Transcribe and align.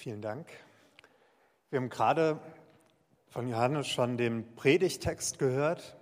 Vielen 0.00 0.22
Dank. 0.22 0.46
Wir 1.70 1.80
haben 1.80 1.88
gerade 1.88 2.38
von 3.30 3.48
Johannes 3.48 3.88
schon 3.88 4.16
den 4.16 4.54
Predigtext 4.54 5.40
gehört. 5.40 5.96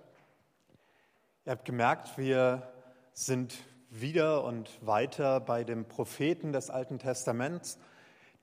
Ihr 1.45 1.53
habt 1.53 1.65
gemerkt, 1.65 2.15
wir 2.15 2.71
sind 3.13 3.55
wieder 3.89 4.43
und 4.43 4.69
weiter 4.85 5.39
bei 5.39 5.63
den 5.63 5.87
Propheten 5.87 6.53
des 6.53 6.69
Alten 6.69 6.99
Testaments. 6.99 7.79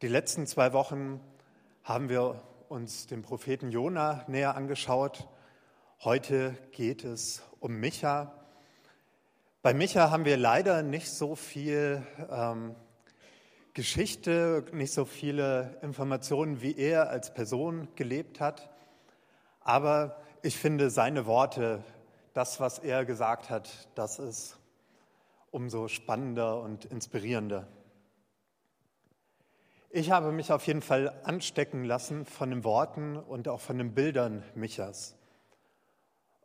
Die 0.03 0.09
letzten 0.09 0.49
zwei 0.49 0.73
Wochen 0.73 1.21
haben 1.85 2.09
wir 2.09 2.43
uns 2.69 3.07
den 3.07 3.23
Propheten 3.23 3.71
Jona 3.71 4.25
näher 4.27 4.57
angeschaut. 4.57 5.29
Heute 6.03 6.59
geht 6.73 7.05
es 7.05 7.45
um 7.61 7.77
Micha. 7.77 8.35
Bei 9.63 9.73
Micha 9.73 10.11
haben 10.11 10.25
wir 10.25 10.37
leider 10.37 10.83
nicht 10.83 11.13
so 11.13 11.37
viel 11.37 12.05
ähm, 12.29 12.75
Geschichte, 13.75 14.65
nicht 14.73 14.93
so 14.93 15.05
viele 15.05 15.77
Informationen, 15.83 16.63
wie 16.63 16.77
er 16.77 17.11
als 17.11 17.35
Person 17.35 17.89
gelebt 17.97 18.39
hat. 18.39 18.71
Aber 19.59 20.23
ich 20.43 20.57
finde 20.57 20.91
seine 20.91 21.27
Worte, 21.27 21.83
das, 22.35 22.61
was 22.61 22.79
er 22.79 23.05
gesagt 23.05 23.51
hat, 23.51 23.89
das 23.97 24.21
ist 24.21 24.59
umso 25.51 25.89
spannender 25.89 26.61
und 26.61 26.85
inspirierender. 26.85 27.67
Ich 29.91 30.13
habe 30.13 30.31
mich 30.31 30.53
auf 30.53 30.67
jeden 30.69 30.83
Fall 30.83 31.21
anstecken 31.25 31.85
lassen 31.85 32.27
von 32.27 32.51
den 32.51 32.63
Worten 32.63 33.17
und 33.17 33.49
auch 33.49 33.61
von 33.61 33.79
den 33.79 33.93
Bildern 33.93 34.45
Michas. 34.55 35.17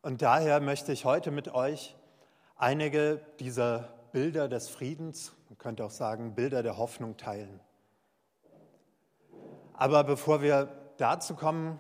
Und 0.01 0.23
daher 0.23 0.61
möchte 0.61 0.91
ich 0.93 1.05
heute 1.05 1.29
mit 1.29 1.53
euch 1.53 1.95
einige 2.55 3.21
dieser 3.39 3.93
Bilder 4.13 4.47
des 4.47 4.67
Friedens, 4.67 5.35
man 5.49 5.57
könnte 5.57 5.83
auch 5.83 5.91
sagen 5.91 6.35
Bilder 6.35 6.61
der 6.61 6.77
Hoffnung 6.77 7.17
teilen. 7.17 7.59
Aber 9.73 10.03
bevor 10.03 10.43
wir 10.43 10.93
dazu 10.97 11.35
kommen, 11.35 11.79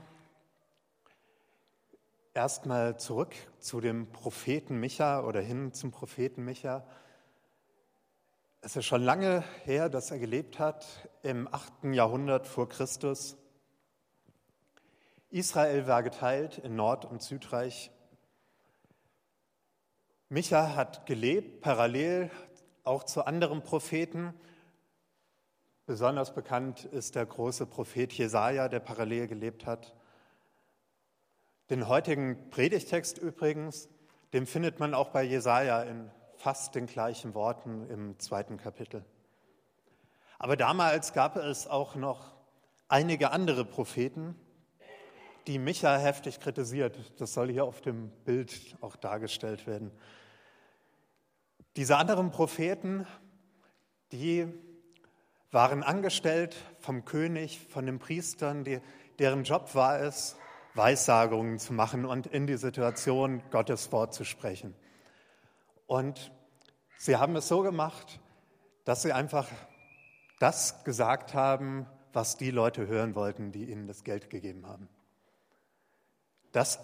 erstmal 2.33 2.97
zurück 2.97 3.35
zu 3.59 3.79
dem 3.79 4.11
Propheten 4.11 4.79
Micha 4.79 5.21
oder 5.21 5.39
hin 5.39 5.71
zum 5.71 5.91
Propheten 5.91 6.45
Micha. 6.45 6.83
Es 8.61 8.75
ist 8.75 8.85
schon 8.85 9.03
lange 9.03 9.43
her, 9.65 9.87
dass 9.87 10.09
er 10.09 10.17
gelebt 10.17 10.57
hat, 10.57 11.07
im 11.21 11.47
8. 11.47 11.93
Jahrhundert 11.93 12.47
vor 12.47 12.67
Christus. 12.69 13.37
Israel 15.29 15.85
war 15.85 16.01
geteilt 16.01 16.57
in 16.57 16.75
Nord- 16.75 17.05
und 17.05 17.21
Südreich. 17.21 17.91
Micha 20.27 20.75
hat 20.75 21.05
gelebt, 21.05 21.61
parallel 21.61 22.31
auch 22.83 23.03
zu 23.03 23.25
anderen 23.25 23.63
Propheten. 23.63 24.33
Besonders 25.85 26.33
bekannt 26.33 26.85
ist 26.85 27.15
der 27.15 27.25
große 27.25 27.65
Prophet 27.65 28.13
Jesaja, 28.13 28.69
der 28.69 28.79
parallel 28.79 29.27
gelebt 29.27 29.65
hat. 29.65 29.95
Den 31.69 31.87
heutigen 31.87 32.49
Predigtext 32.49 33.17
übrigens, 33.17 33.89
den 34.33 34.45
findet 34.45 34.79
man 34.79 34.93
auch 34.93 35.09
bei 35.09 35.23
Jesaja 35.23 35.83
in 35.83 36.09
fast 36.35 36.73
den 36.75 36.85
gleichen 36.85 37.33
Worten 37.33 37.87
im 37.89 38.17
zweiten 38.19 38.57
Kapitel. 38.57 39.03
Aber 40.37 40.55
damals 40.55 41.13
gab 41.13 41.35
es 41.35 41.67
auch 41.67 41.95
noch 41.95 42.33
einige 42.87 43.31
andere 43.31 43.65
Propheten, 43.65 44.35
die 45.47 45.59
Micha 45.59 45.97
heftig 45.97 46.39
kritisiert. 46.39 46.97
Das 47.19 47.33
soll 47.33 47.51
hier 47.51 47.65
auf 47.65 47.81
dem 47.81 48.09
Bild 48.23 48.77
auch 48.81 48.95
dargestellt 48.95 49.67
werden. 49.67 49.91
Diese 51.75 51.97
anderen 51.97 52.31
Propheten, 52.31 53.05
die 54.11 54.47
waren 55.51 55.83
angestellt 55.83 56.55
vom 56.79 57.05
König, 57.05 57.59
von 57.69 57.85
den 57.85 57.99
Priestern, 57.99 58.63
die, 58.63 58.79
deren 59.19 59.43
Job 59.43 59.75
war 59.75 59.99
es, 59.99 60.35
Weissagungen 60.75 61.59
zu 61.59 61.73
machen 61.73 62.05
und 62.05 62.27
in 62.27 62.47
die 62.47 62.57
Situation 62.57 63.41
Gottes 63.51 63.91
Wort 63.91 64.13
zu 64.13 64.23
sprechen. 64.23 64.75
Und 65.87 66.31
sie 66.97 67.17
haben 67.17 67.35
es 67.35 67.47
so 67.47 67.61
gemacht, 67.61 68.19
dass 68.85 69.01
sie 69.01 69.11
einfach 69.11 69.47
das 70.39 70.83
gesagt 70.83 71.33
haben, 71.33 71.87
was 72.13 72.37
die 72.37 72.51
Leute 72.51 72.87
hören 72.87 73.15
wollten, 73.15 73.51
die 73.51 73.69
ihnen 73.69 73.87
das 73.87 74.03
Geld 74.03 74.29
gegeben 74.29 74.67
haben. 74.67 74.87
Das 76.51 76.79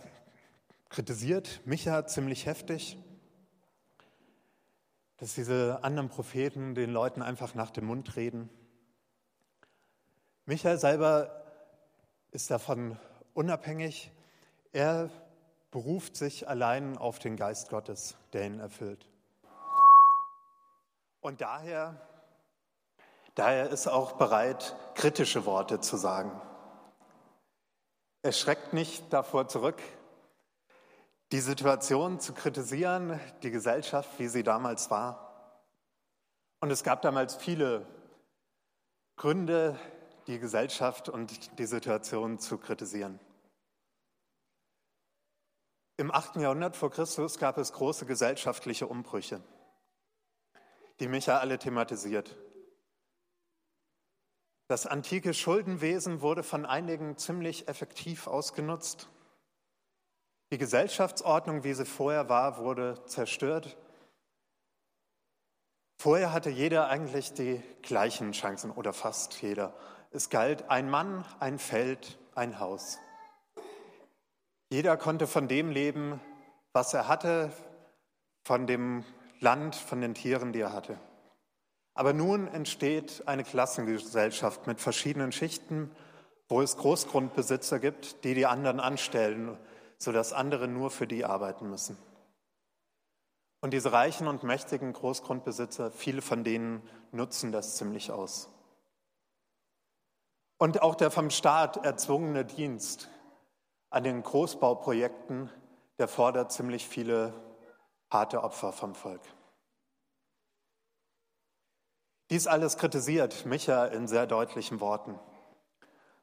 kritisiert 0.89 1.61
Micha 1.65 2.05
ziemlich 2.05 2.45
heftig 2.45 2.97
dass 5.17 5.35
diese 5.35 5.83
anderen 5.83 6.09
Propheten 6.09 6.75
den 6.75 6.91
Leuten 6.91 7.21
einfach 7.21 7.55
nach 7.55 7.71
dem 7.71 7.85
Mund 7.85 8.15
reden. 8.15 8.49
Michael 10.45 10.77
selber 10.77 11.43
ist 12.31 12.51
davon 12.51 12.99
unabhängig. 13.33 14.11
Er 14.73 15.09
beruft 15.71 16.15
sich 16.15 16.47
allein 16.47 16.97
auf 16.97 17.19
den 17.19 17.37
Geist 17.37 17.69
Gottes, 17.69 18.15
der 18.33 18.45
ihn 18.45 18.59
erfüllt. 18.59 19.07
Und 21.21 21.41
daher, 21.41 21.99
daher 23.33 23.69
ist 23.69 23.87
er 23.87 23.95
auch 23.95 24.13
bereit, 24.13 24.75
kritische 24.93 25.45
Worte 25.45 25.79
zu 25.79 25.97
sagen. 25.97 26.39
Er 28.21 28.31
schreckt 28.31 28.73
nicht 28.73 29.11
davor 29.11 29.47
zurück, 29.47 29.81
die 31.31 31.39
Situation 31.39 32.19
zu 32.19 32.33
kritisieren, 32.33 33.19
die 33.43 33.51
Gesellschaft, 33.51 34.19
wie 34.19 34.27
sie 34.27 34.43
damals 34.43 34.91
war. 34.91 35.61
Und 36.59 36.71
es 36.71 36.83
gab 36.83 37.01
damals 37.01 37.35
viele 37.35 37.85
Gründe, 39.17 39.79
die 40.27 40.39
Gesellschaft 40.39 41.09
und 41.09 41.57
die 41.59 41.65
Situation 41.65 42.39
zu 42.39 42.57
kritisieren. 42.57 43.19
Im 45.97 46.11
8. 46.11 46.37
Jahrhundert 46.37 46.75
vor 46.75 46.91
Christus 46.91 47.39
gab 47.39 47.57
es 47.57 47.71
große 47.71 48.05
gesellschaftliche 48.05 48.87
Umbrüche, 48.87 49.41
die 50.99 51.07
Micha 51.07 51.37
alle 51.37 51.57
thematisiert. 51.57 52.35
Das 54.67 54.87
antike 54.87 55.33
Schuldenwesen 55.33 56.21
wurde 56.21 56.43
von 56.43 56.65
einigen 56.65 57.17
ziemlich 57.17 57.67
effektiv 57.67 58.27
ausgenutzt. 58.27 59.09
Die 60.51 60.57
Gesellschaftsordnung, 60.59 61.63
wie 61.63 61.73
sie 61.73 61.85
vorher 61.85 62.29
war, 62.29 62.57
wurde 62.57 63.03
zerstört. 63.05 63.77
Vorher 65.99 66.31
hatte 66.31 66.49
jeder 66.49 66.87
eigentlich 66.87 67.33
die 67.33 67.63
gleichen 67.81 68.31
Chancen 68.31 68.69
oder 68.69 68.93
fast 68.93 69.41
jeder. 69.41 69.73
Es 70.11 70.29
galt 70.29 70.69
ein 70.69 70.89
Mann, 70.89 71.25
ein 71.39 71.57
Feld, 71.57 72.19
ein 72.35 72.59
Haus. 72.59 72.99
Jeder 74.69 74.97
konnte 74.97 75.25
von 75.25 75.47
dem 75.47 75.71
leben, 75.71 76.19
was 76.73 76.93
er 76.93 77.07
hatte, 77.07 77.51
von 78.43 78.67
dem 78.67 79.03
Land, 79.39 79.75
von 79.75 80.01
den 80.01 80.13
Tieren, 80.13 80.53
die 80.53 80.61
er 80.61 80.73
hatte. 80.73 80.99
Aber 81.95 82.13
nun 82.13 82.47
entsteht 82.47 83.23
eine 83.25 83.43
Klassengesellschaft 83.43 84.67
mit 84.67 84.79
verschiedenen 84.79 85.31
Schichten, 85.31 85.89
wo 86.49 86.61
es 86.61 86.77
Großgrundbesitzer 86.77 87.79
gibt, 87.79 88.23
die 88.23 88.35
die 88.35 88.45
anderen 88.45 88.79
anstellen 88.79 89.57
sodass 89.97 90.33
andere 90.33 90.67
nur 90.67 90.91
für 90.91 91.07
die 91.07 91.25
arbeiten 91.25 91.69
müssen. 91.69 91.97
Und 93.61 93.71
diese 93.71 93.91
reichen 93.91 94.27
und 94.27 94.43
mächtigen 94.43 94.93
Großgrundbesitzer, 94.93 95.91
viele 95.91 96.21
von 96.21 96.43
denen 96.43 96.87
nutzen 97.11 97.51
das 97.51 97.77
ziemlich 97.77 98.11
aus. 98.11 98.49
Und 100.57 100.81
auch 100.81 100.95
der 100.95 101.11
vom 101.11 101.29
Staat 101.29 101.83
erzwungene 101.83 102.45
Dienst 102.45 103.09
an 103.89 104.03
den 104.03 104.21
Großbauprojekten, 104.21 105.49
der 105.97 106.07
fordert 106.07 106.51
ziemlich 106.51 106.87
viele 106.87 107.33
harte 108.09 108.43
Opfer 108.43 108.71
vom 108.71 108.95
Volk. 108.95 109.21
Dies 112.29 112.47
alles 112.47 112.77
kritisiert 112.77 113.45
Micha 113.45 113.85
in 113.85 114.07
sehr 114.07 114.27
deutlichen 114.27 114.79
Worten. 114.79 115.19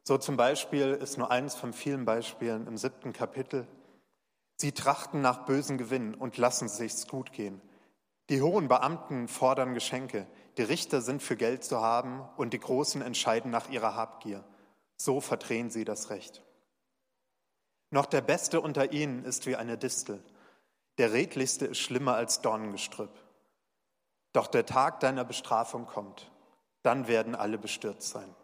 So 0.04 0.18
zum 0.18 0.36
Beispiel 0.36 0.92
ist 0.92 1.16
nur 1.16 1.30
eines 1.30 1.54
von 1.54 1.72
vielen 1.72 2.04
Beispielen 2.04 2.66
im 2.66 2.76
siebten 2.76 3.12
Kapitel. 3.12 3.66
Sie 4.56 4.72
trachten 4.72 5.20
nach 5.20 5.44
bösen 5.44 5.78
Gewinn 5.78 6.14
und 6.14 6.36
lassen 6.38 6.68
sich's 6.68 7.06
gut 7.06 7.32
gehen. 7.32 7.60
Die 8.28 8.42
hohen 8.42 8.68
Beamten 8.68 9.28
fordern 9.28 9.74
Geschenke, 9.74 10.26
die 10.56 10.62
Richter 10.62 11.00
sind 11.00 11.22
für 11.22 11.36
Geld 11.36 11.64
zu 11.64 11.80
haben 11.80 12.28
und 12.36 12.52
die 12.52 12.60
Großen 12.60 13.02
entscheiden 13.02 13.50
nach 13.50 13.68
ihrer 13.70 13.94
Habgier. 13.94 14.44
So 14.96 15.20
verdrehen 15.20 15.70
sie 15.70 15.84
das 15.84 16.10
Recht. 16.10 16.42
Noch 17.90 18.06
der 18.06 18.22
Beste 18.22 18.60
unter 18.60 18.92
ihnen 18.92 19.24
ist 19.24 19.46
wie 19.46 19.56
eine 19.56 19.76
Distel. 19.76 20.22
Der 20.98 21.12
Redlichste 21.12 21.66
ist 21.66 21.78
schlimmer 21.78 22.14
als 22.14 22.40
Dornengestrüpp. 22.40 23.12
Doch 24.32 24.46
der 24.46 24.66
Tag 24.66 25.00
deiner 25.00 25.24
Bestrafung 25.24 25.86
kommt. 25.86 26.30
Dann 26.82 27.06
werden 27.06 27.34
alle 27.34 27.58
bestürzt 27.58 28.08
sein. 28.10 28.34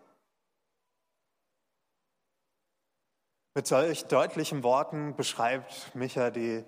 Mit 3.58 3.66
solch 3.66 4.05
deutlichen 4.05 4.62
Worten 4.62 5.16
beschreibt 5.16 5.93
Micha 5.96 6.31
die 6.31 6.64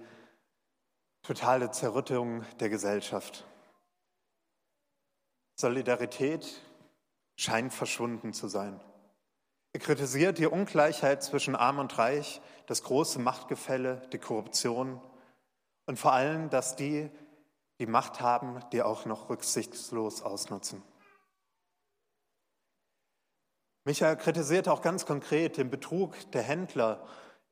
totale 1.22 1.70
Zerrüttung 1.70 2.44
der 2.58 2.68
Gesellschaft. 2.68 3.46
Solidarität 5.54 6.44
scheint 7.36 7.72
verschwunden 7.72 8.32
zu 8.32 8.48
sein. 8.48 8.80
Er 9.72 9.78
kritisiert 9.78 10.38
die 10.38 10.48
Ungleichheit 10.48 11.22
zwischen 11.22 11.54
Arm 11.54 11.78
und 11.78 11.96
Reich, 11.96 12.40
das 12.66 12.82
große 12.82 13.20
Machtgefälle, 13.20 14.02
die 14.12 14.18
Korruption 14.18 15.00
und 15.86 15.96
vor 15.96 16.12
allem, 16.12 16.50
dass 16.50 16.74
die, 16.74 17.08
die 17.78 17.86
Macht 17.86 18.20
haben, 18.20 18.58
die 18.72 18.82
auch 18.82 19.06
noch 19.06 19.30
rücksichtslos 19.30 20.22
ausnutzen. 20.22 20.82
Michael 23.84 24.16
kritisiert 24.16 24.68
auch 24.68 24.82
ganz 24.82 25.06
konkret 25.06 25.56
den 25.56 25.70
Betrug 25.70 26.14
der 26.32 26.42
Händler 26.42 27.06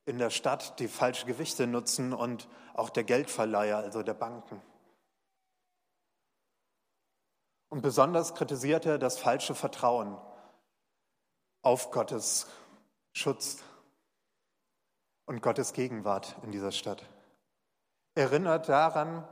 in 0.04 0.19
der 0.19 0.30
Stadt, 0.30 0.78
die 0.78 0.88
falsche 0.88 1.26
Gewichte 1.26 1.66
nutzen 1.66 2.12
und 2.12 2.48
auch 2.75 2.90
der 2.90 3.04
Geldverleiher, 3.04 3.78
also 3.78 4.02
der 4.02 4.14
Banken. 4.14 4.62
Und 7.70 7.82
besonders 7.82 8.34
kritisiert 8.34 8.86
er 8.86 8.98
das 8.98 9.19
falsche 9.19 9.54
Vertrauen 9.54 10.16
auf 11.62 11.90
Gottes 11.90 12.46
Schutz 13.12 13.58
und 15.26 15.42
Gottes 15.42 15.72
Gegenwart 15.72 16.36
in 16.42 16.52
dieser 16.52 16.72
Stadt. 16.72 17.04
Erinnert 18.14 18.69
daran, 18.69 19.28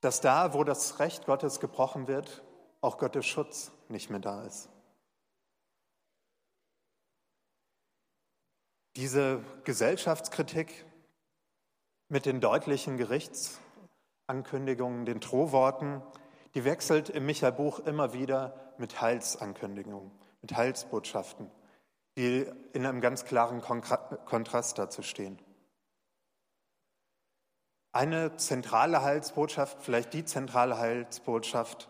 dass 0.00 0.20
da, 0.20 0.52
wo 0.52 0.64
das 0.64 0.98
Recht 0.98 1.26
Gottes 1.26 1.60
gebrochen 1.60 2.08
wird, 2.08 2.42
auch 2.80 2.98
Gottes 2.98 3.26
Schutz 3.26 3.72
nicht 3.88 4.10
mehr 4.10 4.20
da 4.20 4.42
ist. 4.42 4.68
Diese 8.96 9.44
Gesellschaftskritik 9.64 10.84
mit 12.08 12.26
den 12.26 12.40
deutlichen 12.40 12.96
Gerichtsankündigungen, 12.96 15.06
den 15.06 15.20
Drohworten, 15.20 16.02
die 16.54 16.64
wechselt 16.64 17.08
im 17.08 17.26
Micha-Buch 17.26 17.78
immer 17.80 18.12
wieder 18.12 18.74
mit 18.78 19.00
Heilsankündigungen, 19.00 20.10
mit 20.42 20.56
Heilsbotschaften, 20.56 21.50
die 22.16 22.46
in 22.72 22.84
einem 22.84 23.00
ganz 23.00 23.24
klaren 23.24 23.60
Kontrast 23.60 24.78
dazu 24.78 25.02
stehen. 25.02 25.38
Eine 27.92 28.36
zentrale 28.36 29.02
Heilsbotschaft, 29.02 29.82
vielleicht 29.82 30.12
die 30.14 30.24
zentrale 30.24 30.78
Heilsbotschaft 30.78 31.88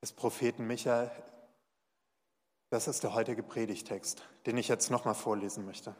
des 0.00 0.12
Propheten 0.12 0.66
Micha, 0.66 1.10
das 2.70 2.88
ist 2.88 3.02
der 3.02 3.14
heutige 3.14 3.42
Predigtext, 3.42 4.22
den 4.46 4.56
ich 4.56 4.68
jetzt 4.68 4.90
nochmal 4.90 5.14
vorlesen 5.14 5.66
möchte. 5.66 5.94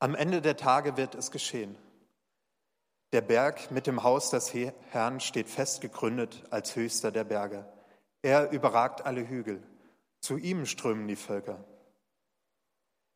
Am 0.00 0.14
Ende 0.14 0.40
der 0.40 0.56
Tage 0.56 0.96
wird 0.96 1.14
es 1.14 1.30
geschehen. 1.30 1.76
Der 3.12 3.20
Berg 3.20 3.70
mit 3.70 3.86
dem 3.86 4.02
Haus 4.02 4.30
des 4.30 4.54
Herrn 4.54 5.20
steht 5.20 5.48
fest 5.48 5.82
gegründet 5.82 6.42
als 6.50 6.74
höchster 6.74 7.12
der 7.12 7.24
Berge. 7.24 7.70
Er 8.22 8.50
überragt 8.50 9.04
alle 9.04 9.28
Hügel. 9.28 9.62
Zu 10.20 10.38
ihm 10.38 10.64
strömen 10.64 11.06
die 11.06 11.16
Völker. 11.16 11.64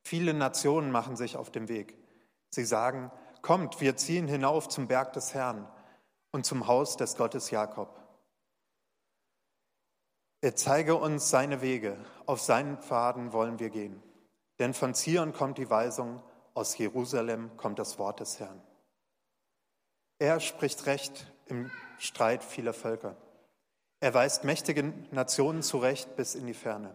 Viele 0.02 0.34
Nationen 0.34 0.90
machen 0.90 1.16
sich 1.16 1.36
auf 1.36 1.50
den 1.50 1.68
Weg. 1.68 1.96
Sie 2.50 2.64
sagen, 2.64 3.10
kommt, 3.40 3.80
wir 3.80 3.96
ziehen 3.96 4.28
hinauf 4.28 4.68
zum 4.68 4.86
Berg 4.86 5.14
des 5.14 5.32
Herrn 5.32 5.66
und 6.32 6.44
zum 6.44 6.66
Haus 6.66 6.98
des 6.98 7.16
Gottes 7.16 7.50
Jakob. 7.50 7.98
Er 10.42 10.54
zeige 10.54 10.96
uns 10.96 11.30
seine 11.30 11.62
Wege, 11.62 11.96
auf 12.26 12.42
seinen 12.42 12.76
Pfaden 12.76 13.32
wollen 13.32 13.58
wir 13.58 13.70
gehen. 13.70 14.02
Denn 14.58 14.74
von 14.74 14.92
Zion 14.92 15.32
kommt 15.32 15.56
die 15.56 15.70
Weisung, 15.70 16.22
aus 16.54 16.78
Jerusalem 16.78 17.56
kommt 17.56 17.78
das 17.78 17.98
Wort 17.98 18.20
des 18.20 18.40
Herrn. 18.40 18.62
Er 20.18 20.40
spricht 20.40 20.86
Recht 20.86 21.30
im 21.46 21.70
Streit 21.98 22.42
vieler 22.42 22.72
Völker. 22.72 23.16
Er 24.00 24.14
weist 24.14 24.44
mächtige 24.44 24.94
Nationen 25.10 25.62
zurecht 25.62 26.16
bis 26.16 26.34
in 26.34 26.46
die 26.46 26.54
Ferne. 26.54 26.94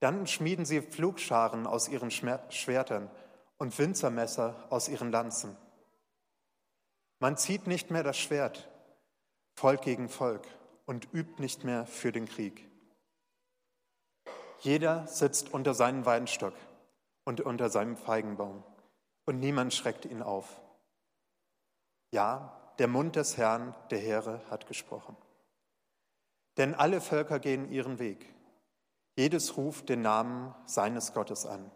Dann 0.00 0.26
schmieden 0.26 0.64
sie 0.64 0.80
Pflugscharen 0.80 1.66
aus 1.66 1.88
ihren 1.88 2.10
Schwertern 2.10 3.10
und 3.58 3.76
Winzermesser 3.78 4.54
aus 4.70 4.88
ihren 4.88 5.10
Lanzen. 5.10 5.56
Man 7.18 7.36
zieht 7.36 7.66
nicht 7.66 7.90
mehr 7.90 8.04
das 8.04 8.16
Schwert, 8.16 8.68
Volk 9.56 9.82
gegen 9.82 10.08
Volk, 10.08 10.46
und 10.86 11.12
übt 11.12 11.42
nicht 11.42 11.64
mehr 11.64 11.84
für 11.84 12.12
den 12.12 12.26
Krieg. 12.26 12.64
Jeder 14.60 15.06
sitzt 15.08 15.52
unter 15.52 15.74
seinem 15.74 16.06
Weinstock 16.06 16.54
und 17.28 17.42
unter 17.42 17.68
seinem 17.68 17.98
Feigenbaum, 17.98 18.64
und 19.26 19.38
niemand 19.38 19.74
schreckt 19.74 20.06
ihn 20.06 20.22
auf. 20.22 20.62
Ja, 22.10 22.72
der 22.78 22.88
Mund 22.88 23.16
des 23.16 23.36
Herrn, 23.36 23.74
der 23.90 23.98
Heere, 23.98 24.40
hat 24.48 24.66
gesprochen. 24.66 25.14
Denn 26.56 26.74
alle 26.74 27.02
Völker 27.02 27.38
gehen 27.38 27.70
ihren 27.70 27.98
Weg. 27.98 28.34
Jedes 29.14 29.58
ruft 29.58 29.90
den 29.90 30.00
Namen 30.00 30.54
seines 30.64 31.12
Gottes 31.12 31.44
an. 31.44 31.70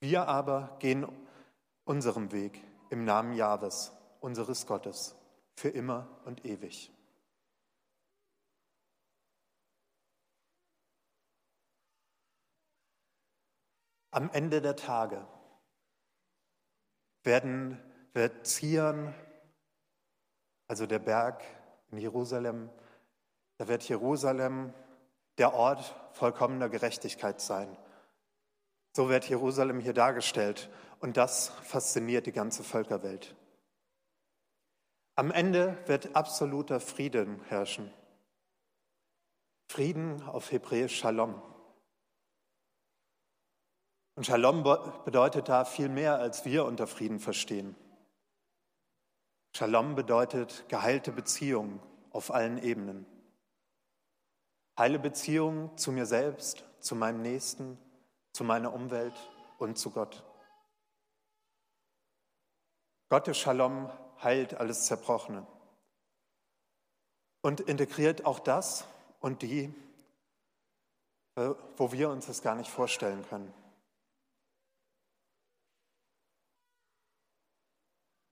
Wir 0.00 0.28
aber 0.28 0.76
gehen 0.80 1.06
unserem 1.86 2.30
Weg 2.30 2.60
im 2.90 3.06
Namen 3.06 3.32
Jahwes, 3.32 3.90
unseres 4.20 4.66
Gottes, 4.66 5.16
für 5.56 5.70
immer 5.70 6.06
und 6.26 6.44
ewig. 6.44 6.92
Am 14.14 14.30
Ende 14.30 14.62
der 14.62 14.76
Tage 14.76 15.26
werden, 17.24 17.82
wird 18.12 18.46
Zion, 18.46 19.12
also 20.68 20.86
der 20.86 21.00
Berg 21.00 21.42
in 21.90 21.98
Jerusalem, 21.98 22.70
da 23.56 23.66
wird 23.66 23.82
Jerusalem 23.88 24.72
der 25.38 25.52
Ort 25.52 25.96
vollkommener 26.12 26.68
Gerechtigkeit 26.68 27.40
sein. 27.40 27.76
So 28.92 29.08
wird 29.08 29.28
Jerusalem 29.28 29.80
hier 29.80 29.94
dargestellt 29.94 30.70
und 31.00 31.16
das 31.16 31.48
fasziniert 31.48 32.26
die 32.26 32.32
ganze 32.32 32.62
Völkerwelt. 32.62 33.34
Am 35.16 35.32
Ende 35.32 35.76
wird 35.86 36.14
absoluter 36.14 36.78
Frieden 36.78 37.42
herrschen. 37.48 37.92
Frieden 39.66 40.22
auf 40.22 40.52
Hebräisch 40.52 41.00
Shalom. 41.00 41.42
Und 44.16 44.26
Shalom 44.26 44.62
bedeutet 45.04 45.48
da 45.48 45.64
viel 45.64 45.88
mehr, 45.88 46.18
als 46.18 46.44
wir 46.44 46.64
unter 46.64 46.86
Frieden 46.86 47.18
verstehen. 47.18 47.74
Shalom 49.56 49.94
bedeutet 49.94 50.68
geheilte 50.68 51.10
Beziehung 51.10 51.80
auf 52.10 52.32
allen 52.32 52.58
Ebenen. 52.58 53.06
Heile 54.78 54.98
Beziehung 54.98 55.76
zu 55.76 55.92
mir 55.92 56.06
selbst, 56.06 56.64
zu 56.80 56.94
meinem 56.94 57.22
Nächsten, 57.22 57.78
zu 58.32 58.44
meiner 58.44 58.72
Umwelt 58.72 59.14
und 59.58 59.78
zu 59.78 59.90
Gott. 59.90 60.24
Gottes 63.08 63.38
Shalom 63.38 63.90
heilt 64.22 64.54
alles 64.54 64.86
Zerbrochene 64.86 65.46
und 67.42 67.60
integriert 67.60 68.26
auch 68.26 68.40
das 68.40 68.84
und 69.20 69.42
die, 69.42 69.72
wo 71.36 71.92
wir 71.92 72.10
uns 72.10 72.26
das 72.26 72.42
gar 72.42 72.54
nicht 72.54 72.70
vorstellen 72.70 73.24
können. 73.28 73.52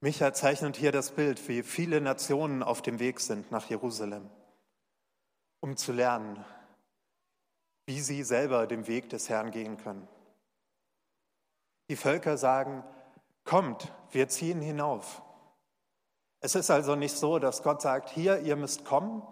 Micha 0.03 0.33
zeichnet 0.33 0.75
hier 0.75 0.91
das 0.91 1.11
Bild, 1.11 1.47
wie 1.47 1.63
viele 1.63 2.01
Nationen 2.01 2.61
auf 2.61 2.81
dem 2.81 2.99
Weg 2.99 3.21
sind 3.21 3.51
nach 3.51 3.69
Jerusalem, 3.69 4.29
um 5.61 5.77
zu 5.77 5.93
lernen, 5.93 6.43
wie 7.85 8.01
sie 8.01 8.23
selber 8.23 8.67
den 8.67 8.87
Weg 8.87 9.09
des 9.11 9.29
Herrn 9.29 9.51
gehen 9.51 9.77
können. 9.77 10.05
Die 11.89 11.95
Völker 11.95 12.35
sagen, 12.35 12.83
kommt, 13.45 13.93
wir 14.11 14.27
ziehen 14.27 14.59
hinauf. 14.59 15.21
Es 16.41 16.55
ist 16.55 16.69
also 16.69 16.95
nicht 16.95 17.15
so, 17.15 17.39
dass 17.39 17.63
Gott 17.63 17.81
sagt, 17.81 18.09
hier, 18.09 18.41
ihr 18.41 18.57
müsst 18.57 18.83
kommen, 18.83 19.25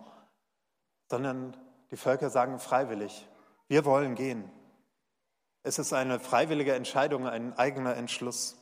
sondern 1.10 1.58
die 1.92 1.98
Völker 1.98 2.30
sagen 2.30 2.60
freiwillig, 2.60 3.28
wir 3.68 3.84
wollen 3.84 4.16
gehen. 4.16 4.50
Es 5.64 5.80
ist 5.80 5.92
eine 5.92 6.22
freiwillige 6.22 6.76
Entscheidung, 6.76 7.28
ein 7.28 7.58
eigener 7.58 7.98
Entschluss. 7.98 8.61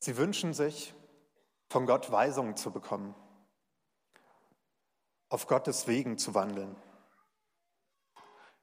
Sie 0.00 0.16
wünschen 0.16 0.54
sich, 0.54 0.94
von 1.70 1.86
Gott 1.86 2.10
Weisungen 2.10 2.56
zu 2.56 2.70
bekommen, 2.70 3.14
auf 5.28 5.46
Gottes 5.46 5.86
Wegen 5.86 6.16
zu 6.16 6.34
wandeln. 6.34 6.76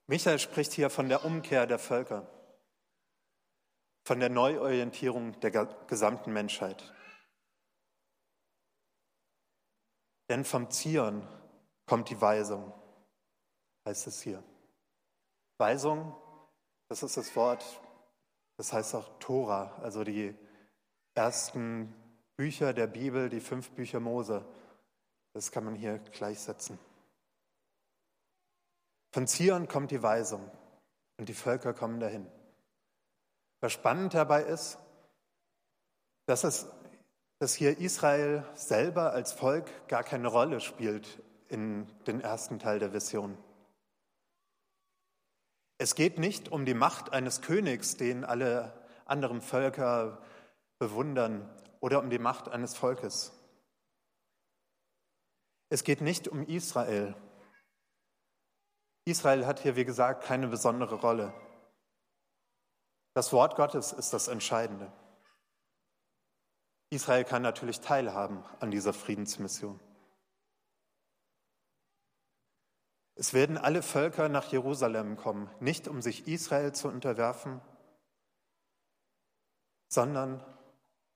Michael 0.07 0.39
spricht 0.39 0.71
hier 0.71 0.89
von 0.89 1.09
der 1.09 1.25
Umkehr 1.25 1.67
der 1.67 1.79
Völker, 1.79 2.27
von 4.03 4.19
der 4.19 4.29
Neuorientierung 4.29 5.39
der 5.39 5.51
gesamten 5.87 6.31
Menschheit. 6.31 6.93
Denn 10.29 10.45
vom 10.45 10.71
Zion 10.71 11.27
kommt 11.85 12.09
die 12.09 12.19
Weisung, 12.19 12.73
heißt 13.85 14.07
es 14.07 14.21
hier. 14.21 14.43
Weisung, 15.57 16.15
das 16.87 17.03
ist 17.03 17.17
das 17.17 17.35
Wort, 17.35 17.63
das 18.57 18.73
heißt 18.73 18.95
auch 18.95 19.19
Tora, 19.19 19.75
also 19.81 20.03
die 20.03 20.35
ersten 21.15 21.93
Bücher 22.37 22.73
der 22.73 22.87
Bibel, 22.87 23.29
die 23.29 23.39
fünf 23.39 23.71
Bücher 23.71 23.99
Mose. 23.99 24.45
Das 25.33 25.51
kann 25.51 25.65
man 25.65 25.75
hier 25.75 25.99
gleichsetzen. 25.99 26.77
Von 29.13 29.27
Zion 29.27 29.67
kommt 29.67 29.91
die 29.91 30.03
Weisung 30.03 30.51
und 31.17 31.29
die 31.29 31.33
Völker 31.33 31.73
kommen 31.73 31.99
dahin. 31.99 32.27
Was 33.61 33.71
spannend 33.71 34.13
dabei 34.13 34.43
ist, 34.43 34.77
dass, 36.25 36.43
es, 36.43 36.67
dass 37.39 37.55
hier 37.55 37.77
Israel 37.77 38.43
selber 38.53 39.13
als 39.13 39.31
Volk 39.31 39.87
gar 39.87 40.03
keine 40.03 40.27
Rolle 40.27 40.59
spielt 40.59 41.21
in 41.47 41.87
den 42.07 42.19
ersten 42.19 42.59
Teil 42.59 42.79
der 42.79 42.93
Vision. 42.93 43.37
Es 45.77 45.95
geht 45.95 46.19
nicht 46.19 46.51
um 46.51 46.65
die 46.65 46.73
Macht 46.73 47.13
eines 47.13 47.41
Königs, 47.41 47.97
den 47.97 48.23
alle 48.25 48.73
anderen 49.05 49.41
Völker 49.41 50.21
bewundern, 50.79 51.49
oder 51.79 51.99
um 51.99 52.09
die 52.09 52.19
Macht 52.19 52.49
eines 52.49 52.75
Volkes. 52.75 53.31
Es 55.69 55.83
geht 55.83 56.01
nicht 56.01 56.27
um 56.27 56.43
Israel. 56.47 57.15
Israel 59.05 59.45
hat 59.45 59.59
hier, 59.59 59.75
wie 59.75 59.85
gesagt, 59.85 60.23
keine 60.23 60.47
besondere 60.47 60.95
Rolle. 60.95 61.31
Das 63.13 63.31
Wort 63.33 63.55
Gottes 63.55 63.93
ist 63.93 64.13
das 64.13 64.27
Entscheidende. 64.27 64.91
Israel 66.89 67.23
kann 67.23 67.43
natürlich 67.43 67.81
teilhaben 67.81 68.43
an 68.59 68.71
dieser 68.71 68.93
Friedensmission. 68.93 69.79
Es 73.13 73.33
werden 73.33 73.57
alle 73.57 73.81
Völker 73.81 74.27
nach 74.27 74.51
Jerusalem 74.51 75.17
kommen, 75.17 75.49
nicht 75.59 75.87
um 75.87 76.01
sich 76.01 76.27
Israel 76.27 76.73
zu 76.73 76.87
unterwerfen, 76.87 77.61
sondern 79.87 80.43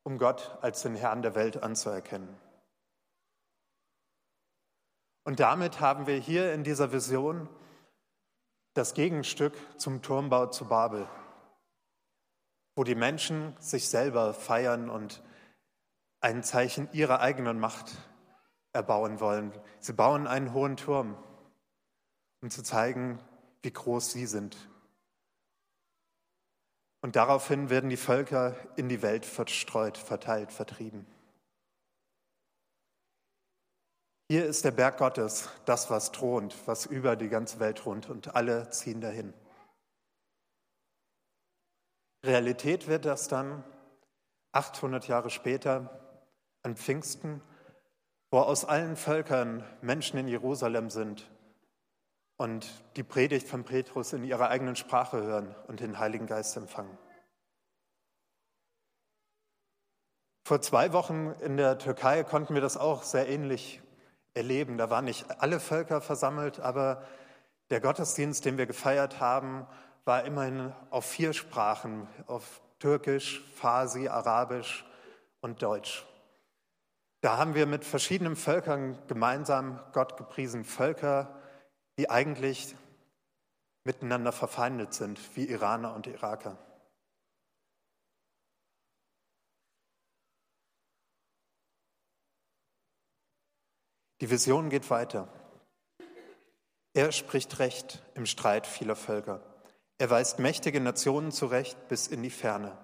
um 0.04 0.18
Gott 0.18 0.58
als 0.62 0.82
den 0.82 0.96
Herrn 0.96 1.22
der 1.22 1.36
Welt 1.36 1.62
anzuerkennen. 1.62 2.36
Und 5.24 5.40
damit 5.40 5.80
haben 5.80 6.08
wir 6.08 6.18
hier 6.18 6.54
in 6.54 6.64
dieser 6.64 6.92
Vision 6.92 7.50
das 8.74 8.94
Gegenstück 8.94 9.54
zum 9.78 10.02
Turmbau 10.02 10.48
zu 10.48 10.66
Babel, 10.66 11.08
wo 12.76 12.84
die 12.84 12.96
Menschen 12.96 13.56
sich 13.60 13.90
selber 13.90 14.34
feiern 14.34 14.90
und 14.90 15.22
ein 16.22 16.44
Zeichen 16.44 16.90
ihrer 16.94 17.20
eigenen 17.20 17.60
Macht 17.60 17.92
erbauen 18.74 19.20
wollen. 19.20 19.52
Sie 19.80 19.94
bauen 19.94 20.28
einen 20.28 20.54
hohen 20.54 20.78
Turm 20.78 21.18
um 22.42 22.50
zu 22.50 22.64
zeigen, 22.64 23.20
wie 23.62 23.72
groß 23.72 24.12
sie 24.12 24.26
sind. 24.26 24.69
Und 27.02 27.16
daraufhin 27.16 27.70
werden 27.70 27.90
die 27.90 27.98
Völker 27.98 28.56
in 28.76 28.90
die 28.90 29.02
Welt 29.02 29.26
verstreut, 29.26 29.98
verteilt, 29.98 30.52
vertrieben. 30.52 31.06
Hier 34.28 34.46
ist 34.46 34.66
der 34.66 34.72
Berg 34.72 34.98
Gottes, 34.98 35.50
das, 35.66 35.90
was 35.90 36.12
thront, 36.12 36.56
was 36.68 36.86
über 36.86 37.16
die 37.16 37.30
ganze 37.30 37.60
Welt 37.60 37.80
thront, 37.80 38.10
und 38.10 38.36
alle 38.36 38.70
ziehen 38.70 39.02
dahin. 39.02 39.34
Realität 42.24 42.88
wird 42.88 43.06
das 43.06 43.28
dann 43.28 43.64
800 44.52 45.08
Jahre 45.08 45.30
später 45.30 46.26
an 46.64 46.76
Pfingsten, 46.76 47.42
wo 48.30 48.40
aus 48.40 48.66
allen 48.66 48.98
Völkern 48.98 49.64
Menschen 49.82 50.20
in 50.20 50.28
Jerusalem 50.28 50.90
sind 50.90 51.30
und 52.40 52.70
die 52.96 53.04
Predigt 53.04 53.50
von 53.50 53.66
Petrus 53.66 54.14
in 54.14 54.24
ihrer 54.24 54.48
eigenen 54.50 54.78
Sprache 54.78 55.22
hören 55.22 55.54
und 55.68 55.82
den 55.82 56.00
Heiligen 56.00 56.26
Geist 56.26 56.56
empfangen. 56.56 56.98
Vor 60.48 60.62
zwei 60.62 60.94
Wochen 60.94 61.36
in 61.42 61.58
der 61.58 61.78
Türkei 61.78 62.24
konnten 62.24 62.54
wir 62.54 62.62
das 62.62 62.78
auch 62.78 63.04
sehr 63.04 63.28
ähnlich 63.28 63.82
erleben. 64.34 64.78
Da 64.78 64.90
waren 64.90 65.04
nicht 65.04 65.26
alle 65.42 65.60
Völker 65.60 66.00
versammelt, 66.00 66.62
aber 66.62 67.04
der 67.72 67.82
Gottesdienst, 67.82 68.46
den 68.46 68.58
wir 68.58 68.68
gefeiert 68.68 69.20
haben, 69.20 69.68
war 70.06 70.24
immerhin 70.24 70.72
auf 70.92 71.06
vier 71.06 71.34
Sprachen, 71.34 72.08
auf 72.26 72.62
Türkisch, 72.80 73.44
Farsi, 73.54 74.08
Arabisch 74.08 74.86
und 75.42 75.62
Deutsch. 75.62 76.06
Da 77.20 77.38
haben 77.38 77.54
wir 77.54 77.66
mit 77.66 77.84
verschiedenen 77.84 78.38
Völkern 78.38 78.98
gemeinsam 79.08 79.82
Gott 79.92 80.16
gepriesen, 80.16 80.64
Völker, 80.64 81.36
die 82.00 82.10
eigentlich 82.10 82.78
miteinander 83.84 84.32
verfeindet 84.32 84.94
sind, 84.94 85.20
wie 85.36 85.44
Iraner 85.44 85.94
und 85.94 86.08
Iraker. 86.08 86.58
Die 94.22 94.30
Vision 94.30 94.70
geht 94.70 94.90
weiter. 94.90 95.28
Er 96.94 97.12
spricht 97.12 97.60
Recht 97.60 98.02
im 98.16 98.26
Streit 98.26 98.66
vieler 98.66 98.96
Völker. 98.96 99.44
Er 99.98 100.10
weist 100.10 100.40
mächtige 100.40 100.80
Nationen 100.80 101.34
zurecht 101.34 101.90
bis 101.90 102.08
in 102.08 102.24
die 102.24 102.30
Ferne. 102.30 102.78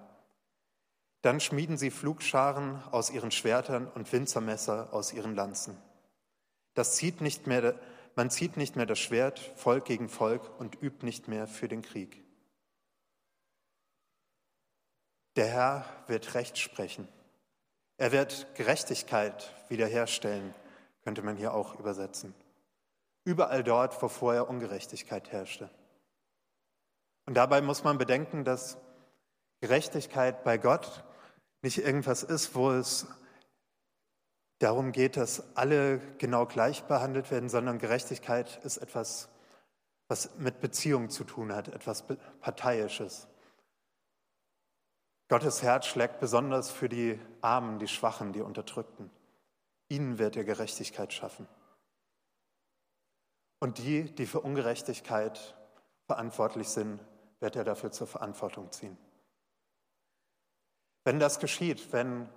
Dann 1.22 1.40
schmieden 1.40 1.78
sie 1.78 1.90
Flugscharen 1.90 2.82
aus 2.90 3.08
ihren 3.08 3.30
Schwertern 3.30 3.90
und 3.94 4.12
Winzermesser 4.12 4.92
aus 4.92 5.14
ihren 5.14 5.34
Lanzen. 5.34 5.74
Das 6.74 6.96
zieht 6.96 7.22
nicht 7.22 7.46
mehr 7.46 7.80
man 8.16 8.30
zieht 8.30 8.56
nicht 8.56 8.74
mehr 8.74 8.86
das 8.86 8.98
Schwert 8.98 9.38
Volk 9.38 9.84
gegen 9.84 10.08
Volk 10.08 10.58
und 10.58 10.82
übt 10.82 11.04
nicht 11.04 11.28
mehr 11.28 11.46
für 11.46 11.68
den 11.68 11.82
Krieg. 11.82 12.24
Der 15.36 15.46
Herr 15.46 15.84
wird 16.06 16.34
Recht 16.34 16.58
sprechen. 16.58 17.06
Er 17.98 18.12
wird 18.12 18.54
Gerechtigkeit 18.54 19.54
wiederherstellen, 19.68 20.54
könnte 21.04 21.22
man 21.22 21.36
hier 21.36 21.54
auch 21.54 21.78
übersetzen. 21.78 22.34
Überall 23.24 23.62
dort, 23.62 24.02
wo 24.02 24.08
vorher 24.08 24.48
Ungerechtigkeit 24.48 25.30
herrschte. 25.32 25.70
Und 27.26 27.34
dabei 27.34 27.60
muss 27.60 27.84
man 27.84 27.98
bedenken, 27.98 28.44
dass 28.44 28.78
Gerechtigkeit 29.60 30.42
bei 30.44 30.58
Gott 30.58 31.04
nicht 31.60 31.78
irgendwas 31.78 32.22
ist, 32.22 32.54
wo 32.54 32.70
es 32.70 33.06
darum 34.58 34.92
geht, 34.92 35.16
dass 35.16 35.56
alle 35.56 35.98
genau 36.18 36.46
gleich 36.46 36.84
behandelt 36.84 37.30
werden, 37.30 37.48
sondern 37.48 37.78
Gerechtigkeit 37.78 38.60
ist 38.64 38.78
etwas, 38.78 39.28
was 40.08 40.36
mit 40.38 40.60
Beziehung 40.60 41.10
zu 41.10 41.24
tun 41.24 41.54
hat, 41.54 41.68
etwas 41.68 42.04
Parteiisches. 42.40 43.28
Gottes 45.28 45.62
Herz 45.62 45.86
schlägt 45.86 46.20
besonders 46.20 46.70
für 46.70 46.88
die 46.88 47.18
Armen, 47.40 47.78
die 47.78 47.88
Schwachen, 47.88 48.32
die 48.32 48.42
Unterdrückten. 48.42 49.10
Ihnen 49.88 50.18
wird 50.18 50.36
er 50.36 50.44
Gerechtigkeit 50.44 51.12
schaffen. 51.12 51.48
Und 53.58 53.78
die, 53.78 54.04
die 54.14 54.26
für 54.26 54.40
Ungerechtigkeit 54.40 55.56
verantwortlich 56.06 56.68
sind, 56.68 57.00
wird 57.40 57.56
er 57.56 57.64
dafür 57.64 57.90
zur 57.90 58.06
Verantwortung 58.06 58.70
ziehen. 58.70 58.96
Wenn 61.04 61.18
das 61.18 61.40
geschieht, 61.40 61.92
wenn 61.92 62.28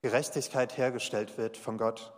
Gerechtigkeit 0.00 0.76
hergestellt 0.76 1.38
wird 1.38 1.56
von 1.56 1.76
Gott, 1.76 2.12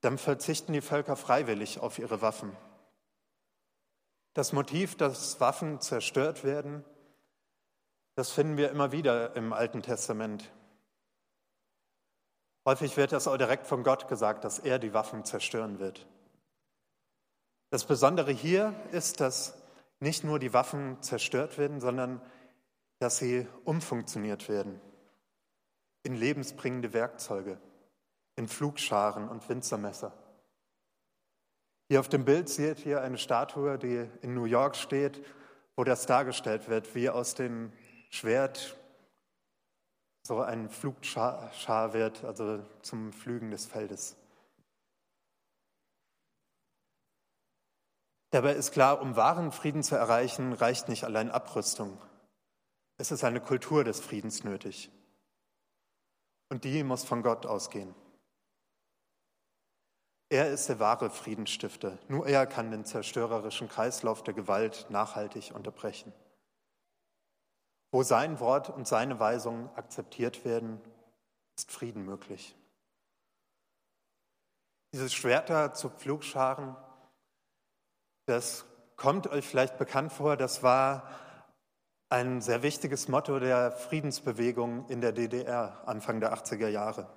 dann 0.00 0.16
verzichten 0.16 0.72
die 0.72 0.80
Völker 0.80 1.16
freiwillig 1.16 1.80
auf 1.80 1.98
ihre 1.98 2.22
Waffen. 2.22 2.56
Das 4.32 4.52
Motiv, 4.52 4.96
dass 4.96 5.40
Waffen 5.40 5.80
zerstört 5.80 6.44
werden, 6.44 6.84
das 8.14 8.30
finden 8.30 8.56
wir 8.56 8.70
immer 8.70 8.92
wieder 8.92 9.36
im 9.36 9.52
Alten 9.52 9.82
Testament. 9.82 10.50
Häufig 12.64 12.96
wird 12.96 13.12
das 13.12 13.28
auch 13.28 13.36
direkt 13.36 13.66
von 13.66 13.82
Gott 13.82 14.08
gesagt, 14.08 14.44
dass 14.44 14.58
er 14.58 14.78
die 14.78 14.94
Waffen 14.94 15.24
zerstören 15.24 15.78
wird. 15.78 16.06
Das 17.70 17.84
Besondere 17.84 18.32
hier 18.32 18.74
ist, 18.92 19.20
dass 19.20 19.54
nicht 20.00 20.24
nur 20.24 20.38
die 20.38 20.54
Waffen 20.54 21.02
zerstört 21.02 21.58
werden, 21.58 21.80
sondern 21.80 22.22
dass 22.98 23.18
sie 23.18 23.46
umfunktioniert 23.64 24.48
werden 24.48 24.80
in 26.02 26.14
lebensbringende 26.14 26.92
Werkzeuge, 26.92 27.58
in 28.36 28.48
Flugscharen 28.48 29.28
und 29.28 29.48
Winzermesser. 29.48 30.12
Hier 31.88 32.00
auf 32.00 32.08
dem 32.08 32.24
Bild 32.24 32.48
seht 32.48 32.86
ihr 32.86 33.02
eine 33.02 33.18
Statue, 33.18 33.76
die 33.78 34.08
in 34.22 34.34
New 34.34 34.44
York 34.44 34.76
steht, 34.76 35.24
wo 35.76 35.84
das 35.84 36.06
dargestellt 36.06 36.68
wird, 36.68 36.94
wie 36.94 37.10
aus 37.10 37.34
dem 37.34 37.72
Schwert 38.10 38.76
so 40.22 40.40
ein 40.40 40.68
Flugschar 40.68 41.92
wird, 41.92 42.24
also 42.24 42.64
zum 42.82 43.12
Flügen 43.12 43.50
des 43.50 43.66
Feldes. 43.66 44.16
Dabei 48.30 48.52
ist 48.52 48.70
klar, 48.70 49.00
um 49.00 49.16
wahren 49.16 49.50
Frieden 49.50 49.82
zu 49.82 49.96
erreichen, 49.96 50.52
reicht 50.52 50.88
nicht 50.88 51.02
allein 51.02 51.30
Abrüstung. 51.30 52.00
Es 52.96 53.10
ist 53.10 53.24
eine 53.24 53.40
Kultur 53.40 53.82
des 53.82 53.98
Friedens 53.98 54.44
nötig. 54.44 54.90
Und 56.50 56.64
die 56.64 56.82
muss 56.82 57.04
von 57.04 57.22
Gott 57.22 57.46
ausgehen. 57.46 57.94
Er 60.28 60.50
ist 60.50 60.68
der 60.68 60.78
wahre 60.78 61.10
Friedensstifter. 61.10 61.98
Nur 62.08 62.26
er 62.26 62.46
kann 62.46 62.70
den 62.70 62.84
zerstörerischen 62.84 63.68
Kreislauf 63.68 64.22
der 64.22 64.34
Gewalt 64.34 64.86
nachhaltig 64.90 65.52
unterbrechen. 65.54 66.12
Wo 67.92 68.02
sein 68.02 68.38
Wort 68.38 68.68
und 68.70 68.86
seine 68.86 69.18
Weisungen 69.18 69.68
akzeptiert 69.74 70.44
werden, 70.44 70.80
ist 71.56 71.72
Frieden 71.72 72.04
möglich. 72.04 72.54
Diese 74.92 75.10
Schwerter 75.10 75.72
zu 75.74 75.88
Pflugscharen 75.88 76.76
Das 78.26 78.64
kommt 78.96 79.26
euch 79.26 79.46
vielleicht 79.46 79.78
bekannt 79.78 80.12
vor, 80.12 80.36
das 80.36 80.62
war 80.62 81.08
ein 82.10 82.40
sehr 82.40 82.64
wichtiges 82.64 83.06
Motto 83.06 83.38
der 83.38 83.70
Friedensbewegung 83.70 84.88
in 84.88 85.00
der 85.00 85.12
DDR 85.12 85.80
Anfang 85.86 86.18
der 86.20 86.34
80er 86.34 86.66
Jahre. 86.66 87.08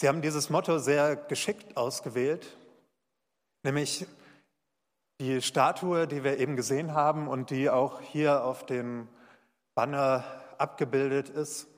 Sie 0.00 0.08
haben 0.08 0.22
dieses 0.22 0.50
Motto 0.50 0.78
sehr 0.78 1.14
geschickt 1.14 1.76
ausgewählt, 1.76 2.56
nämlich 3.62 4.06
die 5.20 5.40
Statue, 5.40 6.08
die 6.08 6.24
wir 6.24 6.38
eben 6.38 6.56
gesehen 6.56 6.92
haben 6.92 7.28
und 7.28 7.50
die 7.50 7.70
auch 7.70 8.00
hier 8.00 8.42
auf 8.42 8.66
dem 8.66 9.08
Banner 9.74 10.24
abgebildet 10.58 11.28
ist, 11.28 11.68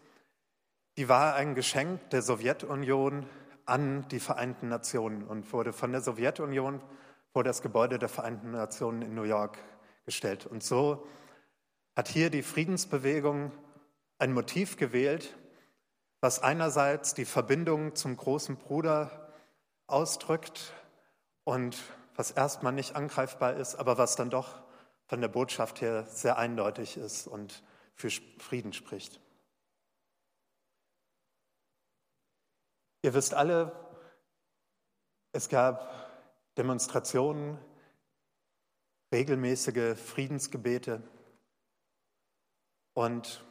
die 0.96 1.08
war 1.08 1.34
ein 1.34 1.54
Geschenk 1.54 2.08
der 2.10 2.22
Sowjetunion 2.22 3.26
an 3.66 4.08
die 4.08 4.20
Vereinten 4.20 4.68
Nationen 4.68 5.24
und 5.24 5.52
wurde 5.52 5.72
von 5.72 5.92
der 5.92 6.00
Sowjetunion 6.00 6.80
vor 7.32 7.44
das 7.44 7.60
Gebäude 7.60 7.98
der 7.98 8.08
Vereinten 8.08 8.52
Nationen 8.52 9.02
in 9.02 9.14
New 9.14 9.22
York 9.22 9.58
gestellt. 10.04 10.46
Und 10.46 10.62
so 10.62 11.06
hat 11.96 12.08
hier 12.08 12.30
die 12.30 12.42
Friedensbewegung 12.42 13.52
ein 14.18 14.32
Motiv 14.32 14.76
gewählt, 14.76 15.36
was 16.20 16.40
einerseits 16.40 17.14
die 17.14 17.24
Verbindung 17.24 17.94
zum 17.94 18.16
großen 18.16 18.56
Bruder 18.56 19.32
ausdrückt 19.86 20.72
und 21.44 21.76
was 22.14 22.30
erstmal 22.30 22.72
nicht 22.72 22.94
angreifbar 22.94 23.54
ist, 23.54 23.74
aber 23.74 23.98
was 23.98 24.16
dann 24.16 24.30
doch 24.30 24.62
von 25.06 25.20
der 25.20 25.28
Botschaft 25.28 25.80
her 25.80 26.06
sehr 26.06 26.38
eindeutig 26.38 26.96
ist 26.96 27.26
und 27.26 27.62
für 27.94 28.10
Frieden 28.38 28.72
spricht. 28.72 29.20
Ihr 33.02 33.14
wisst 33.14 33.34
alle, 33.34 33.72
es 35.32 35.48
gab 35.48 35.90
Demonstrationen, 36.56 37.58
regelmäßige 39.12 39.98
Friedensgebete 39.98 41.02
und 42.94 43.44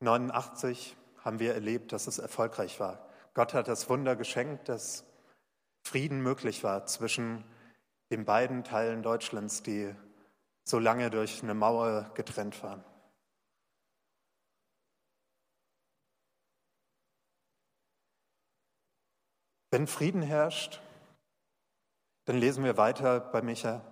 89 0.00 0.96
haben 1.18 1.38
wir 1.38 1.54
erlebt, 1.54 1.92
dass 1.92 2.08
es 2.08 2.18
erfolgreich 2.18 2.80
war. 2.80 3.08
Gott 3.32 3.54
hat 3.54 3.68
das 3.68 3.88
Wunder 3.88 4.16
geschenkt, 4.16 4.68
dass 4.68 5.04
Frieden 5.86 6.20
möglich 6.20 6.64
war 6.64 6.86
zwischen 6.86 7.44
den 8.10 8.24
beiden 8.24 8.64
Teilen 8.64 9.02
Deutschlands, 9.02 9.62
die 9.62 9.94
so 10.64 10.78
lange 10.78 11.10
durch 11.10 11.42
eine 11.42 11.54
Mauer 11.54 12.10
getrennt 12.14 12.62
waren. 12.62 12.84
Wenn 19.70 19.86
Frieden 19.86 20.22
herrscht, 20.22 20.80
dann 22.26 22.38
lesen 22.38 22.64
wir 22.64 22.76
weiter 22.76 23.20
bei 23.20 23.42
Micha, 23.42 23.82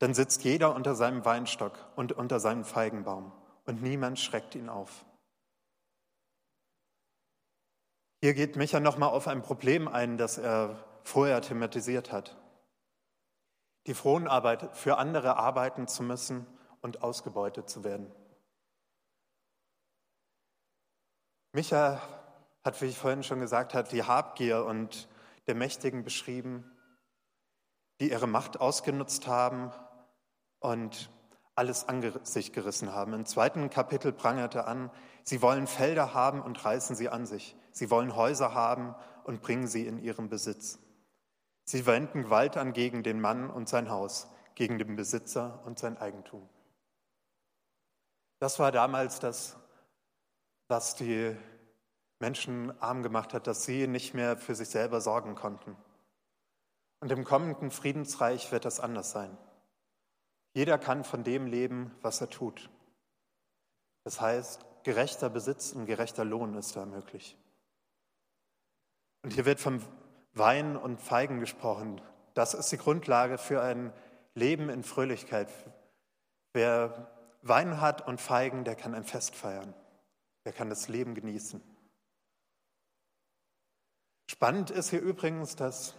dann 0.00 0.12
sitzt 0.12 0.42
jeder 0.42 0.74
unter 0.74 0.94
seinem 0.94 1.24
Weinstock 1.24 1.78
und 1.94 2.12
unter 2.12 2.40
seinem 2.40 2.64
Feigenbaum 2.64 3.32
und 3.64 3.82
niemand 3.82 4.18
schreckt 4.18 4.54
ihn 4.54 4.68
auf. 4.68 5.04
Hier 8.22 8.34
geht 8.34 8.56
Micha 8.56 8.80
nochmal 8.80 9.10
auf 9.10 9.28
ein 9.28 9.40
Problem 9.40 9.88
ein, 9.88 10.18
das 10.18 10.36
er 10.36 10.84
vorher 11.04 11.40
thematisiert 11.40 12.12
hat 12.12 12.36
die 13.86 13.94
Fronarbeit 13.94 14.76
für 14.76 14.98
andere 14.98 15.36
arbeiten 15.36 15.88
zu 15.88 16.02
müssen 16.02 16.46
und 16.80 17.02
ausgebeutet 17.02 17.68
zu 17.68 17.84
werden. 17.84 18.12
Micha 21.52 22.00
hat, 22.62 22.80
wie 22.80 22.86
ich 22.86 22.98
vorhin 22.98 23.22
schon 23.22 23.40
gesagt 23.40 23.74
habe, 23.74 23.88
die 23.88 24.04
Habgier 24.04 24.64
und 24.64 25.08
der 25.46 25.54
Mächtigen 25.54 26.04
beschrieben, 26.04 26.70
die 28.00 28.10
ihre 28.10 28.28
Macht 28.28 28.60
ausgenutzt 28.60 29.26
haben 29.26 29.72
und 30.60 31.10
alles 31.54 31.88
an 31.88 32.02
sich 32.24 32.52
gerissen 32.52 32.94
haben. 32.94 33.12
Im 33.12 33.26
zweiten 33.26 33.68
Kapitel 33.68 34.12
prangerte 34.12 34.66
an, 34.66 34.90
sie 35.24 35.42
wollen 35.42 35.66
Felder 35.66 36.14
haben 36.14 36.40
und 36.40 36.64
reißen 36.64 36.96
sie 36.96 37.08
an 37.08 37.26
sich. 37.26 37.56
Sie 37.72 37.90
wollen 37.90 38.16
Häuser 38.16 38.54
haben 38.54 38.94
und 39.24 39.42
bringen 39.42 39.66
sie 39.66 39.86
in 39.86 39.98
ihren 39.98 40.28
Besitz. 40.28 40.78
Sie 41.64 41.86
wenden 41.86 42.22
Gewalt 42.22 42.56
an 42.56 42.72
gegen 42.72 43.02
den 43.02 43.20
Mann 43.20 43.50
und 43.50 43.68
sein 43.68 43.90
Haus, 43.90 44.28
gegen 44.54 44.78
den 44.78 44.96
Besitzer 44.96 45.60
und 45.64 45.78
sein 45.78 45.98
Eigentum. 45.98 46.48
Das 48.38 48.58
war 48.58 48.72
damals 48.72 49.20
das, 49.20 49.56
was 50.68 50.94
die 50.96 51.36
Menschen 52.20 52.72
arm 52.80 53.02
gemacht 53.02 53.34
hat, 53.34 53.46
dass 53.46 53.64
sie 53.64 53.86
nicht 53.86 54.14
mehr 54.14 54.36
für 54.36 54.54
sich 54.54 54.68
selber 54.68 55.00
sorgen 55.00 55.34
konnten. 55.34 55.76
Und 57.00 57.12
im 57.12 57.24
kommenden 57.24 57.70
Friedensreich 57.70 58.50
wird 58.52 58.64
das 58.64 58.80
anders 58.80 59.10
sein. 59.10 59.36
Jeder 60.52 60.78
kann 60.78 61.04
von 61.04 61.22
dem 61.24 61.46
leben, 61.46 61.94
was 62.02 62.20
er 62.20 62.30
tut. 62.30 62.70
Das 64.04 64.20
heißt, 64.20 64.64
gerechter 64.82 65.30
Besitz 65.30 65.72
und 65.72 65.86
gerechter 65.86 66.24
Lohn 66.24 66.54
ist 66.54 66.74
da 66.76 66.86
möglich. 66.86 67.36
Und 69.22 69.32
hier 69.32 69.44
wird 69.44 69.60
vom 69.60 69.80
Wein 70.32 70.76
und 70.76 71.00
Feigen 71.00 71.40
gesprochen. 71.40 72.00
Das 72.34 72.54
ist 72.54 72.72
die 72.72 72.78
Grundlage 72.78 73.38
für 73.38 73.62
ein 73.62 73.92
Leben 74.34 74.68
in 74.70 74.82
Fröhlichkeit. 74.82 75.48
Wer 76.52 77.10
Wein 77.42 77.80
hat 77.80 78.06
und 78.06 78.20
Feigen, 78.20 78.64
der 78.64 78.76
kann 78.76 78.94
ein 78.94 79.04
Fest 79.04 79.34
feiern. 79.34 79.74
Der 80.44 80.52
kann 80.52 80.70
das 80.70 80.88
Leben 80.88 81.14
genießen. 81.14 81.62
Spannend 84.30 84.70
ist 84.70 84.90
hier 84.90 85.00
übrigens, 85.00 85.56
dass 85.56 85.94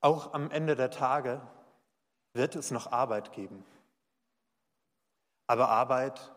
auch 0.00 0.34
am 0.34 0.50
Ende 0.50 0.76
der 0.76 0.90
Tage 0.90 1.40
wird 2.34 2.56
es 2.56 2.70
noch 2.70 2.92
Arbeit 2.92 3.32
geben. 3.32 3.64
Aber 5.46 5.68
Arbeit, 5.68 6.32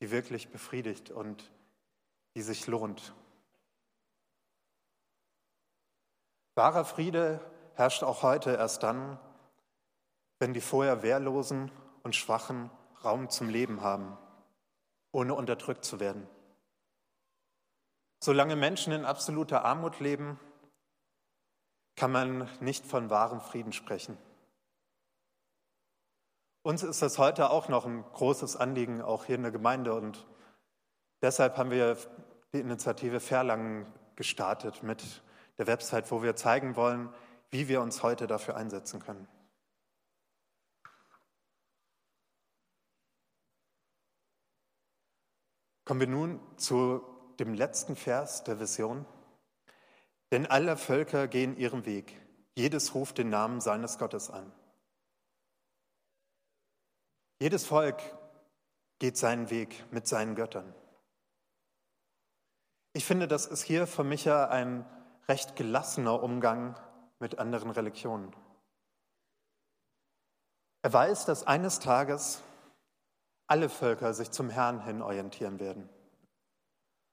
die 0.00 0.10
wirklich 0.10 0.50
befriedigt 0.50 1.10
und 1.10 1.50
die 2.34 2.42
sich 2.42 2.66
lohnt. 2.66 3.14
Wahrer 6.54 6.84
Friede 6.84 7.40
herrscht 7.74 8.02
auch 8.02 8.22
heute 8.22 8.50
erst 8.50 8.82
dann, 8.82 9.18
wenn 10.40 10.54
die 10.54 10.60
vorher 10.60 11.02
Wehrlosen 11.02 11.70
und 12.02 12.16
Schwachen 12.16 12.70
Raum 13.04 13.30
zum 13.30 13.48
Leben 13.48 13.80
haben, 13.80 14.16
ohne 15.12 15.34
unterdrückt 15.34 15.84
zu 15.84 16.00
werden. 16.00 16.26
Solange 18.20 18.56
Menschen 18.56 18.92
in 18.92 19.04
absoluter 19.04 19.64
Armut 19.64 20.00
leben, 20.00 20.40
kann 21.94 22.10
man 22.10 22.48
nicht 22.60 22.84
von 22.86 23.10
wahrem 23.10 23.40
Frieden 23.40 23.72
sprechen. 23.72 24.18
Uns 26.62 26.82
ist 26.82 27.02
das 27.02 27.18
heute 27.18 27.50
auch 27.50 27.68
noch 27.68 27.86
ein 27.86 28.02
großes 28.02 28.56
Anliegen, 28.56 29.00
auch 29.00 29.24
hier 29.24 29.36
in 29.36 29.42
der 29.42 29.52
Gemeinde. 29.52 29.94
Und 29.94 30.26
deshalb 31.22 31.56
haben 31.56 31.70
wir 31.70 31.96
die 32.52 32.60
Initiative 32.60 33.20
Verlangen 33.20 33.86
gestartet 34.16 34.82
mit 34.82 35.22
der 35.58 35.66
Website, 35.66 36.10
wo 36.10 36.22
wir 36.22 36.36
zeigen 36.36 36.76
wollen, 36.76 37.12
wie 37.50 37.68
wir 37.68 37.80
uns 37.80 38.02
heute 38.02 38.26
dafür 38.26 38.56
einsetzen 38.56 39.00
können. 39.00 39.28
Kommen 45.84 46.00
wir 46.00 46.06
nun 46.06 46.40
zu 46.58 47.02
dem 47.38 47.54
letzten 47.54 47.96
Vers 47.96 48.44
der 48.44 48.60
Vision. 48.60 49.06
Denn 50.30 50.46
alle 50.46 50.76
Völker 50.76 51.28
gehen 51.28 51.56
ihren 51.56 51.86
Weg, 51.86 52.20
jedes 52.54 52.94
ruft 52.94 53.16
den 53.16 53.30
Namen 53.30 53.62
seines 53.62 53.96
Gottes 53.96 54.28
an. 54.28 54.52
Jedes 57.40 57.66
Volk 57.66 58.02
geht 58.98 59.16
seinen 59.16 59.50
Weg 59.50 59.84
mit 59.92 60.08
seinen 60.08 60.34
Göttern. 60.34 60.74
Ich 62.92 63.04
finde, 63.04 63.28
das 63.28 63.46
ist 63.46 63.62
hier 63.62 63.86
für 63.86 64.02
mich 64.02 64.28
ein 64.28 64.84
recht 65.28 65.54
gelassener 65.54 66.20
Umgang 66.22 66.78
mit 67.20 67.38
anderen 67.38 67.70
Religionen. 67.70 68.34
Er 70.82 70.92
weiß, 70.92 71.26
dass 71.26 71.46
eines 71.46 71.78
Tages 71.78 72.42
alle 73.46 73.68
Völker 73.68 74.14
sich 74.14 74.30
zum 74.30 74.50
Herrn 74.50 74.84
hin 74.84 75.02
orientieren 75.02 75.60
werden. 75.60 75.88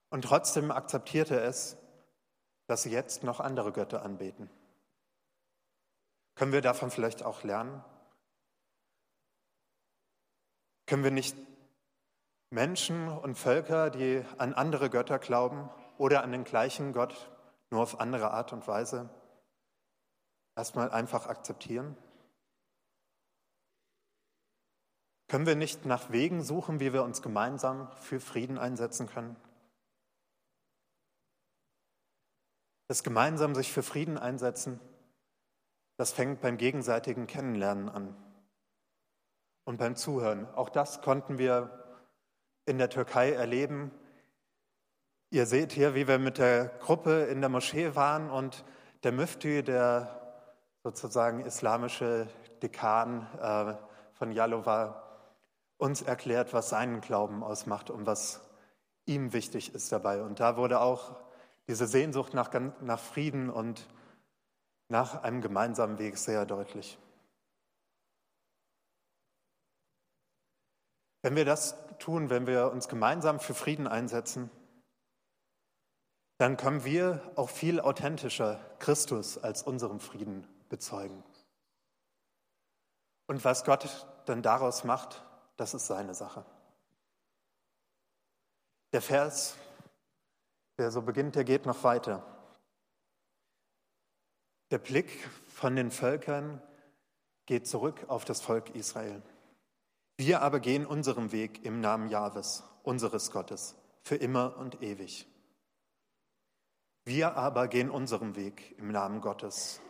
Und 0.09 0.23
trotzdem 0.23 0.71
akzeptiert 0.71 1.29
er 1.29 1.43
es, 1.43 1.77
dass 2.67 2.83
sie 2.83 2.91
jetzt 2.91 3.23
noch 3.23 3.39
andere 3.39 3.71
Götter 3.71 4.03
anbeten. 4.03 4.49
Können 6.35 6.51
wir 6.51 6.61
davon 6.61 6.89
vielleicht 6.89 7.23
auch 7.23 7.43
lernen? 7.43 7.83
Können 10.85 11.03
wir 11.03 11.11
nicht 11.11 11.35
Menschen 12.49 13.07
und 13.07 13.35
Völker, 13.35 13.89
die 13.89 14.23
an 14.37 14.53
andere 14.53 14.89
Götter 14.89 15.19
glauben 15.19 15.69
oder 15.97 16.23
an 16.23 16.31
den 16.31 16.43
gleichen 16.43 16.93
Gott 16.93 17.31
nur 17.71 17.81
auf 17.81 17.99
andere 17.99 18.31
Art 18.31 18.53
und 18.53 18.67
Weise 18.67 19.09
erstmal 20.55 20.91
einfach 20.91 21.27
akzeptieren? 21.27 21.97
Können 25.27 25.47
wir 25.47 25.55
nicht 25.55 25.85
nach 25.85 26.11
Wegen 26.11 26.43
suchen, 26.43 26.79
wie 26.79 26.93
wir 26.93 27.03
uns 27.03 27.21
gemeinsam 27.21 27.91
für 27.93 28.19
Frieden 28.19 28.59
einsetzen 28.59 29.07
können? 29.07 29.35
Das 32.87 33.03
gemeinsam 33.03 33.55
sich 33.55 33.73
für 33.73 33.81
Frieden 33.81 34.19
einsetzen 34.19 34.79
das 35.97 36.11
fängt 36.11 36.41
beim 36.41 36.57
gegenseitigen 36.57 37.27
Kennenlernen 37.27 37.89
an 37.89 38.15
und 39.65 39.77
beim 39.77 39.95
Zuhören. 39.95 40.47
Auch 40.55 40.69
das 40.69 41.01
konnten 41.01 41.37
wir 41.37 41.83
in 42.65 42.77
der 42.77 42.89
Türkei 42.89 43.31
erleben. 43.31 43.91
Ihr 45.31 45.45
seht 45.45 45.73
hier, 45.73 45.95
wie 45.95 46.07
wir 46.07 46.19
mit 46.19 46.37
der 46.37 46.67
Gruppe 46.79 47.23
in 47.25 47.41
der 47.41 47.49
Moschee 47.49 47.95
waren 47.95 48.29
und 48.29 48.63
der 49.03 49.11
Müfti, 49.11 49.63
der 49.63 50.21
sozusagen 50.83 51.41
islamische 51.41 52.27
Dekan 52.61 53.27
äh, 53.41 53.73
von 54.13 54.31
Yalova, 54.31 55.01
uns 55.77 56.01
erklärt, 56.01 56.53
was 56.53 56.69
seinen 56.69 57.01
Glauben 57.01 57.43
ausmacht 57.43 57.89
und 57.89 58.05
was 58.05 58.41
ihm 59.05 59.33
wichtig 59.33 59.75
ist 59.75 59.91
dabei. 59.91 60.21
Und 60.21 60.39
da 60.39 60.57
wurde 60.57 60.79
auch 60.79 61.15
diese 61.67 61.87
Sehnsucht 61.87 62.33
nach, 62.33 62.51
nach 62.81 62.99
Frieden 62.99 63.49
und 63.49 63.87
nach 64.87 65.23
einem 65.23 65.41
gemeinsamen 65.41 65.97
Weg 65.97 66.17
sehr 66.17 66.45
deutlich. 66.45 66.97
Wenn 71.25 71.35
wir 71.35 71.43
das 71.43 71.75
tun, 71.97 72.29
wenn 72.29 72.45
wir 72.45 72.71
uns 72.71 72.87
gemeinsam 72.87 73.39
für 73.39 73.55
Frieden 73.55 73.87
einsetzen, 73.87 74.51
dann 76.37 76.55
können 76.55 76.85
wir 76.85 77.19
auch 77.35 77.49
viel 77.49 77.79
authentischer 77.79 78.59
Christus 78.77 79.39
als 79.39 79.63
unserem 79.63 79.99
Frieden 79.99 80.47
bezeugen. 80.69 81.23
Und 83.25 83.43
was 83.43 83.63
Gott 83.63 84.05
dann 84.27 84.43
daraus 84.43 84.83
macht, 84.83 85.25
das 85.57 85.73
ist 85.73 85.87
seine 85.87 86.13
Sache. 86.13 86.45
Der 88.93 89.01
Vers, 89.01 89.57
der 90.77 90.91
so 90.91 91.01
beginnt, 91.01 91.35
der 91.35 91.43
geht 91.43 91.65
noch 91.65 91.83
weiter. 91.83 92.23
Der 94.69 94.77
Blick 94.77 95.27
von 95.47 95.75
den 95.75 95.89
Völkern 95.89 96.61
geht 97.47 97.65
zurück 97.65 98.05
auf 98.09 98.25
das 98.25 98.41
Volk 98.41 98.75
Israel. 98.75 99.23
Wir 100.17 100.41
aber 100.41 100.59
gehen 100.59 100.85
unserem 100.85 101.31
Weg 101.31 101.65
im 101.65 101.81
Namen 101.81 102.09
Jahwes, 102.09 102.63
unseres 102.83 103.31
Gottes, 103.31 103.75
für 104.01 104.15
immer 104.15 104.57
und 104.57 104.81
ewig. 104.81 105.27
Wir 107.03 107.35
aber 107.35 107.67
gehen 107.67 107.89
unserem 107.89 108.35
Weg 108.35 108.75
im 108.79 108.91
Namen 108.91 109.21
Gottes. 109.21 109.81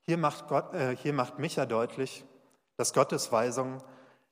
Hier 0.00 0.16
macht, 0.16 0.48
Gott, 0.48 0.74
äh, 0.74 0.96
hier 0.96 1.12
macht 1.12 1.38
Micha 1.38 1.66
deutlich, 1.66 2.24
dass 2.76 2.92
Gottes 2.94 3.30
Weisung, 3.30 3.82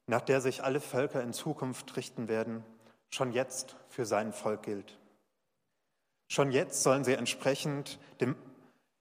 nach 0.07 0.23
der 0.23 0.41
sich 0.41 0.65
alle 0.65 0.81
Völker 0.81 1.23
in 1.23 1.33
Zukunft 1.33 1.97
richten 1.97 2.29
werden, 2.29 2.65
schon 3.11 3.33
jetzt 3.33 3.77
für 3.89 4.07
sein 4.07 4.33
Volk 4.33 4.63
gilt. 4.63 4.99
Schon 6.29 6.51
jetzt 6.51 6.83
sollen 6.83 7.05
sie 7.05 7.15
entsprechend 7.15 8.01
dem, 8.21 8.37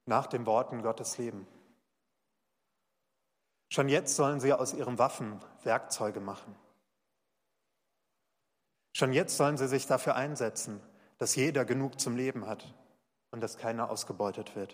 nach 0.05 0.27
den 0.27 0.45
Worten 0.45 0.81
Gottes 0.81 1.17
leben. 1.17 1.47
Schon 3.69 3.89
jetzt 3.89 4.15
sollen 4.15 4.39
sie 4.39 4.53
aus 4.53 4.73
ihren 4.73 4.97
Waffen 4.97 5.41
Werkzeuge 5.63 6.19
machen. 6.19 6.56
Schon 8.93 9.13
jetzt 9.13 9.38
sollen 9.38 9.58
sie 9.58 9.67
sich 9.67 9.86
dafür 9.86 10.15
einsetzen, 10.15 10.82
dass 11.17 11.36
jeder 11.36 11.65
genug 11.65 11.99
zum 11.99 12.15
Leben 12.15 12.47
hat 12.47 12.73
und 13.32 13.41
dass 13.41 13.58
keiner 13.58 13.89
ausgebeutet 13.89 14.56
wird. 14.56 14.73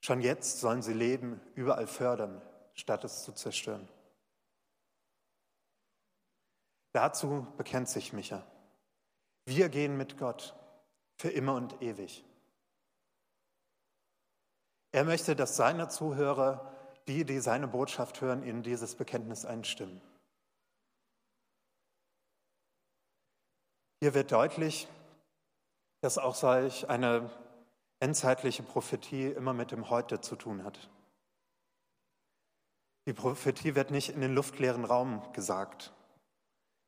Schon 0.00 0.20
jetzt 0.20 0.60
sollen 0.60 0.82
sie 0.82 0.92
Leben 0.92 1.40
überall 1.54 1.86
fördern, 1.86 2.42
statt 2.74 3.04
es 3.04 3.24
zu 3.24 3.32
zerstören. 3.32 3.88
Dazu 6.92 7.46
bekennt 7.56 7.88
sich 7.88 8.12
Micha. 8.12 8.46
Wir 9.46 9.68
gehen 9.68 9.96
mit 9.96 10.18
Gott 10.18 10.54
für 11.16 11.30
immer 11.30 11.54
und 11.54 11.80
ewig. 11.82 12.24
Er 14.94 15.02
möchte, 15.02 15.34
dass 15.34 15.56
seine 15.56 15.88
Zuhörer, 15.88 16.72
die, 17.08 17.24
die 17.24 17.40
seine 17.40 17.66
Botschaft 17.66 18.20
hören, 18.20 18.44
in 18.44 18.62
dieses 18.62 18.94
Bekenntnis 18.94 19.44
einstimmen. 19.44 20.00
Hier 23.98 24.14
wird 24.14 24.30
deutlich, 24.30 24.86
dass 26.00 26.16
auch 26.16 26.36
solch 26.36 26.88
eine 26.88 27.28
endzeitliche 27.98 28.62
Prophetie 28.62 29.26
immer 29.26 29.52
mit 29.52 29.72
dem 29.72 29.90
Heute 29.90 30.20
zu 30.20 30.36
tun 30.36 30.62
hat. 30.62 30.88
Die 33.08 33.14
Prophetie 33.14 33.74
wird 33.74 33.90
nicht 33.90 34.10
in 34.10 34.20
den 34.20 34.32
luftleeren 34.32 34.84
Raum 34.84 35.24
gesagt, 35.32 35.92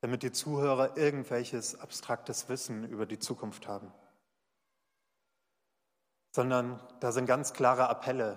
damit 0.01 0.23
die 0.23 0.31
Zuhörer 0.31 0.97
irgendwelches 0.97 1.81
abstraktes 1.81 2.49
Wissen 2.49 2.89
über 2.89 3.05
die 3.05 3.19
Zukunft 3.19 3.67
haben 3.67 3.93
sondern 6.37 6.79
da 7.01 7.13
sind 7.13 7.25
ganz 7.25 7.55
klare 7.55 7.89
Appelle 7.89 8.37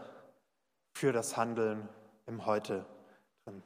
für 0.94 1.12
das 1.12 1.36
Handeln 1.36 1.90
im 2.28 2.46
Heute 2.46 2.86
drin. 3.44 3.62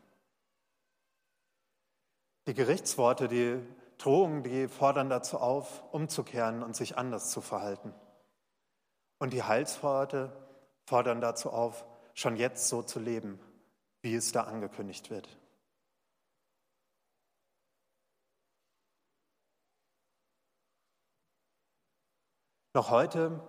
Die 2.47 2.55
Gerichtsworte, 2.55 3.27
die 3.27 3.61
Drohungen, 3.99 4.41
die 4.41 4.67
fordern 4.67 5.11
dazu 5.11 5.37
auf, 5.37 5.83
umzukehren 5.93 6.63
und 6.63 6.75
sich 6.75 6.97
anders 6.97 7.29
zu 7.29 7.41
verhalten. 7.41 7.93
Und 9.19 9.33
die 9.33 9.43
Heilsworte 9.43 10.35
fordern 10.87 11.21
dazu 11.21 11.51
auf, 11.51 11.85
schon 12.15 12.35
jetzt 12.35 12.67
so 12.69 12.81
zu 12.81 12.99
leben, 12.99 13.39
wie 14.01 14.15
es 14.15 14.31
da 14.31 14.45
angekündigt 14.45 15.11
wird. 15.11 15.29
Noch 22.73 22.89
heute 22.89 23.39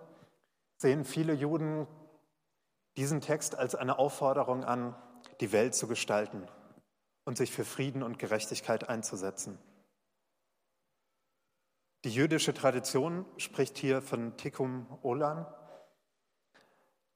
sehen 0.77 1.05
viele 1.05 1.33
Juden 1.33 1.87
diesen 2.97 3.21
Text 3.21 3.55
als 3.55 3.75
eine 3.75 3.99
Aufforderung 3.99 4.63
an, 4.63 4.95
die 5.41 5.51
Welt 5.51 5.75
zu 5.75 5.87
gestalten 5.87 6.47
und 7.25 7.37
sich 7.37 7.51
für 7.51 7.65
Frieden 7.65 8.03
und 8.03 8.19
Gerechtigkeit 8.19 8.87
einzusetzen. 8.87 9.57
Die 12.03 12.11
jüdische 12.11 12.53
Tradition 12.53 13.25
spricht 13.37 13.77
hier 13.77 14.01
von 14.01 14.37
Tikkun 14.37 14.85
Olam, 15.01 15.47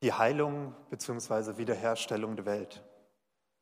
die 0.01 0.13
Heilung 0.13 0.75
bzw. 0.89 1.57
Wiederherstellung 1.57 2.35
der 2.35 2.45
Welt. 2.45 2.83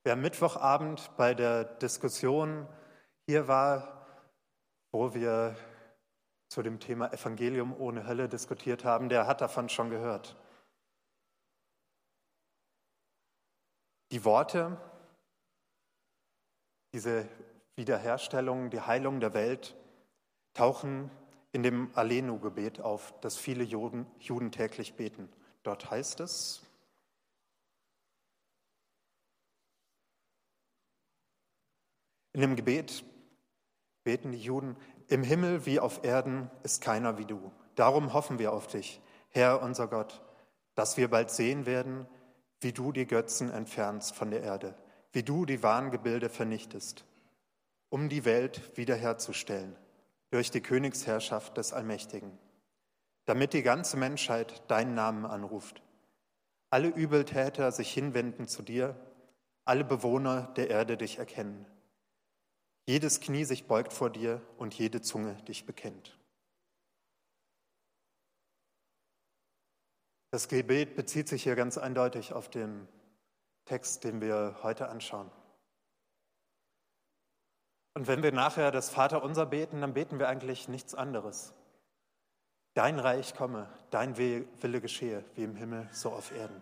Wer 0.04 0.14
am 0.14 0.22
Mittwochabend 0.22 1.12
bei 1.18 1.34
der 1.34 1.66
Diskussion 1.66 2.66
hier 3.26 3.50
war, 3.50 4.08
wo 4.94 5.14
wir 5.14 5.58
zu 6.48 6.62
dem 6.62 6.80
Thema 6.80 7.12
Evangelium 7.14 7.76
ohne 7.78 8.08
Hölle 8.08 8.30
diskutiert 8.30 8.86
haben, 8.86 9.10
der 9.10 9.28
hat 9.28 9.42
davon 9.42 9.70
schon 9.70 9.90
gehört. 9.90 10.36
Die 14.12 14.24
Worte, 14.24 14.78
diese 16.94 17.28
Wiederherstellung, 17.76 18.70
die 18.70 18.82
Heilung 18.82 19.20
der 19.20 19.34
Welt 19.34 19.76
tauchen 20.54 21.12
in 21.52 21.64
dem 21.64 21.92
Alenu-Gebet 21.96 22.80
auf, 22.82 23.14
das 23.22 23.38
viele 23.38 23.64
Juden, 23.64 24.06
Juden 24.20 24.52
täglich 24.52 24.96
beten. 24.96 25.30
Dort 25.64 25.92
heißt 25.92 26.22
es, 26.22 26.64
in 32.32 32.42
dem 32.42 32.56
Gebet 32.56 33.04
beten 34.04 34.32
die 34.32 34.42
Juden, 34.42 34.78
im 35.08 35.24
Himmel 35.24 35.65
wie 35.65 35.80
auf 35.80 36.04
Erden 36.04 36.52
ist 36.63 36.82
keiner 36.82 37.17
wie 37.17 37.26
du. 37.26 37.52
Darum 37.76 38.13
hoffen 38.13 38.39
wir 38.39 38.52
auf 38.52 38.67
dich, 38.67 39.02
Herr 39.30 39.62
unser 39.62 39.88
Gott, 39.88 40.22
dass 40.76 40.98
wir 40.98 41.10
bald 41.10 41.32
sehen 41.32 41.65
werden, 41.65 42.08
wie 42.60 42.74
du 42.74 42.91
die 42.91 43.08
Götzen 43.08 43.50
entfernst 43.50 44.15
von 44.15 44.32
der 44.32 44.41
Erde, 44.41 44.76
wie 45.12 45.24
du 45.24 45.46
die 45.46 45.63
Wahngebilde 45.63 46.30
vernichtest, 46.30 47.06
um 47.89 48.10
die 48.10 48.26
Welt 48.26 48.78
wiederherzustellen 48.78 49.76
durch 50.32 50.52
die 50.52 50.62
Königsherrschaft 50.62 51.56
des 51.56 51.72
Allmächtigen, 51.72 52.38
damit 53.26 53.54
die 53.54 53.63
ganze 53.63 53.96
Menschheit 53.96 54.63
deinen 54.67 54.93
Namen 54.93 55.26
anruft, 55.26 55.82
alle 56.70 56.89
Übeltäter 56.89 57.72
sich 57.72 57.93
hinwenden 57.93 58.48
zu 58.48 58.62
dir, 58.62 58.96
alle 59.63 59.86
Bewohner 59.86 60.54
der 60.58 60.70
Erde 60.70 60.98
dich 60.98 61.17
erkennen 61.17 61.65
jedes 62.88 63.19
Knie 63.19 63.43
sich 63.43 63.67
beugt 63.67 63.91
vor 63.91 64.10
dir 64.10 64.41
und 64.58 64.73
jede 64.73 65.02
Zunge 65.02 65.36
dich 65.43 65.65
bekennt. 65.65 66.17
Das 70.32 70.47
Gebet 70.47 70.95
bezieht 70.95 71.28
sich 71.28 71.43
hier 71.43 71.56
ganz 71.56 71.78
eindeutig 71.78 72.34
auf 72.34 72.50
den 72.50 72.88
Text, 73.65 74.04
den 74.04 74.21
wir 74.21 74.58
heute 74.63 74.88
anschauen. 74.88 75.30
Und 77.93 78.08
wenn 78.08 78.23
wir 78.23 78.32
nachher 78.32 78.71
das 78.71 78.89
Vaterunser 78.89 79.45
beten, 79.45 79.82
dann 79.82 79.93
beten 79.93 80.19
wir 80.19 80.30
eigentlich 80.30 80.67
nichts 80.67 80.95
anderes. 80.95 81.54
Dein 82.73 83.00
Reich 83.00 83.36
komme, 83.36 83.67
dein 83.89 84.17
Wille 84.17 84.82
geschehe, 84.82 85.26
wie 85.36 85.43
im 85.43 85.56
Himmel, 85.56 85.89
so 85.91 86.12
auf 86.12 86.32
Erden. 86.32 86.62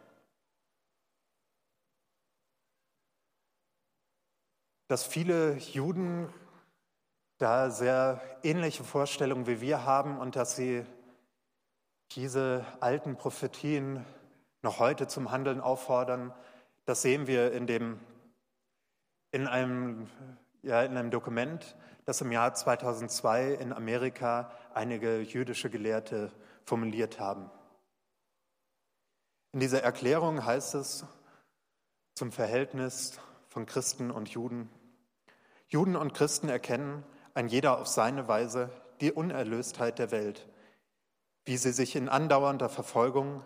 Dass 4.88 5.04
viele 5.04 5.58
Juden 5.58 6.32
da 7.38 7.70
sehr 7.70 8.22
ähnliche 8.44 8.84
Vorstellungen 8.84 9.48
wie 9.48 9.62
wir 9.62 9.86
haben 9.86 10.18
und 10.18 10.36
dass 10.36 10.56
sie 10.56 10.86
diese 12.12 12.66
alten 12.80 13.18
Prophetien 13.18 14.06
noch 14.62 14.80
heute 14.80 15.08
zum 15.08 15.32
Handeln 15.32 15.60
auffordern, 15.60 16.34
das 16.86 17.02
sehen 17.02 17.28
wir 17.28 17.52
in, 17.52 17.68
dem, 17.68 18.00
in, 19.32 19.48
einem, 19.48 20.08
ja, 20.62 20.84
in 20.84 20.96
einem 20.96 21.12
Dokument, 21.12 21.76
das 22.06 22.22
im 22.22 22.32
Jahr 22.32 22.54
2002 22.54 23.54
in 23.54 23.74
Amerika 23.74 24.52
einige 24.74 25.20
jüdische 25.22 25.70
Gelehrte 25.70 26.32
formuliert 26.64 27.20
haben. 27.20 27.50
In 29.52 29.60
dieser 29.60 29.82
Erklärung 29.82 30.46
heißt 30.46 30.76
es 30.76 31.06
zum 32.14 32.32
Verhältnis 32.32 33.20
von 33.56 33.66
Christen 33.66 34.12
und 34.12 34.28
Juden, 34.28 34.70
Juden 35.70 35.96
und 35.96 36.14
Christen 36.14 36.50
erkennen, 36.50 37.06
ein 37.36 37.48
jeder 37.48 37.80
auf 37.80 37.88
seine 37.88 38.28
Weise, 38.28 38.70
die 39.00 39.14
Unerlöstheit 39.14 39.98
der 39.98 40.12
Welt, 40.12 40.46
wie 41.46 41.56
sie 41.56 41.72
sich 41.72 41.96
in 41.96 42.10
andauernder 42.10 42.68
Verfolgung, 42.68 43.46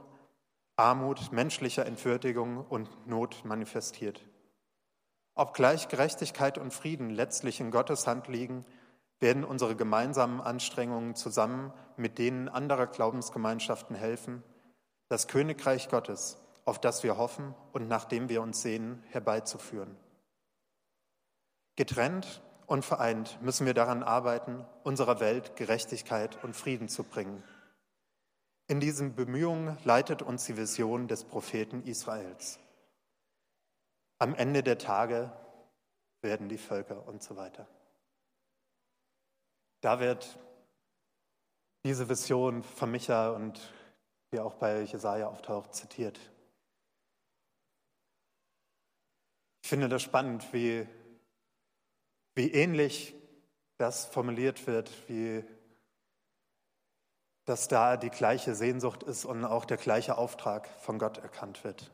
Armut, 0.78 1.32
menschlicher 1.32 1.86
Entwürdigung 1.86 2.66
und 2.66 2.90
Not 3.08 3.46
manifestiert. 3.46 4.26
Obgleich 5.36 5.90
Gerechtigkeit 5.90 6.58
und 6.58 6.74
Frieden 6.74 7.12
letztlich 7.12 7.60
in 7.60 7.70
Gottes 7.70 8.08
Hand 8.08 8.28
liegen, 8.28 8.66
werden 9.20 9.44
unsere 9.44 9.76
gemeinsamen 9.76 10.42
Anstrengungen 10.42 11.14
zusammen 11.14 11.72
mit 11.98 12.18
denen 12.18 12.50
anderer 12.50 12.88
Glaubensgemeinschaften 12.88 13.96
helfen, 13.96 14.42
das 15.08 15.28
Königreich 15.28 15.88
Gottes, 15.88 16.42
auf 16.70 16.80
das 16.80 17.04
wir 17.04 17.18
hoffen 17.18 17.56
und 17.74 17.88
nach 17.88 18.06
dem 18.06 18.30
wir 18.30 18.42
uns 18.42 18.62
sehnen, 18.62 19.04
herbeizuführen. 19.10 19.98
Getrennt 21.76 22.42
und 22.68 22.86
vereint 22.86 23.42
müssen 23.42 23.66
wir 23.66 23.74
daran 23.74 24.04
arbeiten, 24.04 24.66
unserer 24.84 25.20
Welt 25.20 25.56
Gerechtigkeit 25.56 26.44
und 26.44 26.56
Frieden 26.56 26.88
zu 26.88 27.04
bringen. 27.04 27.44
In 28.68 28.80
diesen 28.80 29.16
Bemühungen 29.16 29.78
leitet 29.84 30.22
uns 30.22 30.46
die 30.46 30.56
Vision 30.56 31.08
des 31.08 31.24
Propheten 31.24 31.84
Israels. 31.84 32.60
Am 34.20 34.36
Ende 34.36 34.62
der 34.62 34.78
Tage 34.78 35.32
werden 36.22 36.50
die 36.50 36.60
Völker 36.60 37.08
und 37.08 37.24
so 37.24 37.36
weiter. 37.36 37.68
Da 39.82 40.00
wird 40.00 40.38
diese 41.84 42.10
Vision 42.10 42.62
von 42.62 42.92
Micha 42.92 43.30
und 43.30 43.74
die 44.32 44.40
auch 44.40 44.54
bei 44.56 44.82
Jesaja 44.82 45.28
auftaucht, 45.28 45.74
zitiert. 45.74 46.20
Ich 49.70 49.72
finde 49.72 49.88
das 49.88 50.02
spannend, 50.02 50.52
wie, 50.52 50.88
wie 52.34 52.52
ähnlich 52.52 53.14
das 53.78 54.08
formuliert 54.08 54.66
wird, 54.66 54.92
wie 55.08 55.44
dass 57.46 57.68
da 57.68 57.96
die 57.96 58.10
gleiche 58.10 58.56
Sehnsucht 58.56 59.04
ist 59.04 59.26
und 59.26 59.46
auch 59.46 59.66
der 59.66 59.78
gleiche 59.78 60.18
Auftrag 60.18 60.68
von 60.80 60.98
Gott 60.98 61.20
erkannt 61.20 61.64
wird. 61.64 61.92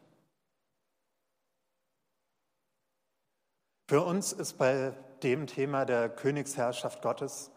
Für 3.89 4.05
uns 4.05 4.31
ist 4.31 4.53
bei 4.53 4.91
dem 5.21 5.45
Thema 5.45 5.83
der 5.83 6.07
Königsherrschaft 6.07 7.01
Gottes 7.01 7.51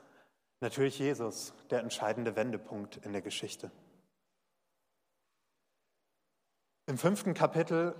natürlich 0.59 0.99
Jesus 0.99 1.55
der 1.71 1.79
entscheidende 1.79 2.35
Wendepunkt 2.35 2.97
in 3.05 3.13
der 3.13 3.23
Geschichte. 3.23 3.71
Im 6.87 6.99
fünften 6.99 7.35
Kapitel 7.35 7.95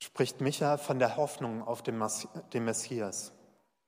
spricht 0.00 0.40
Micha 0.40 0.76
von 0.76 0.98
der 0.98 1.16
Hoffnung 1.16 1.62
auf 1.62 1.82
den 1.82 1.98
Messias, 1.98 3.32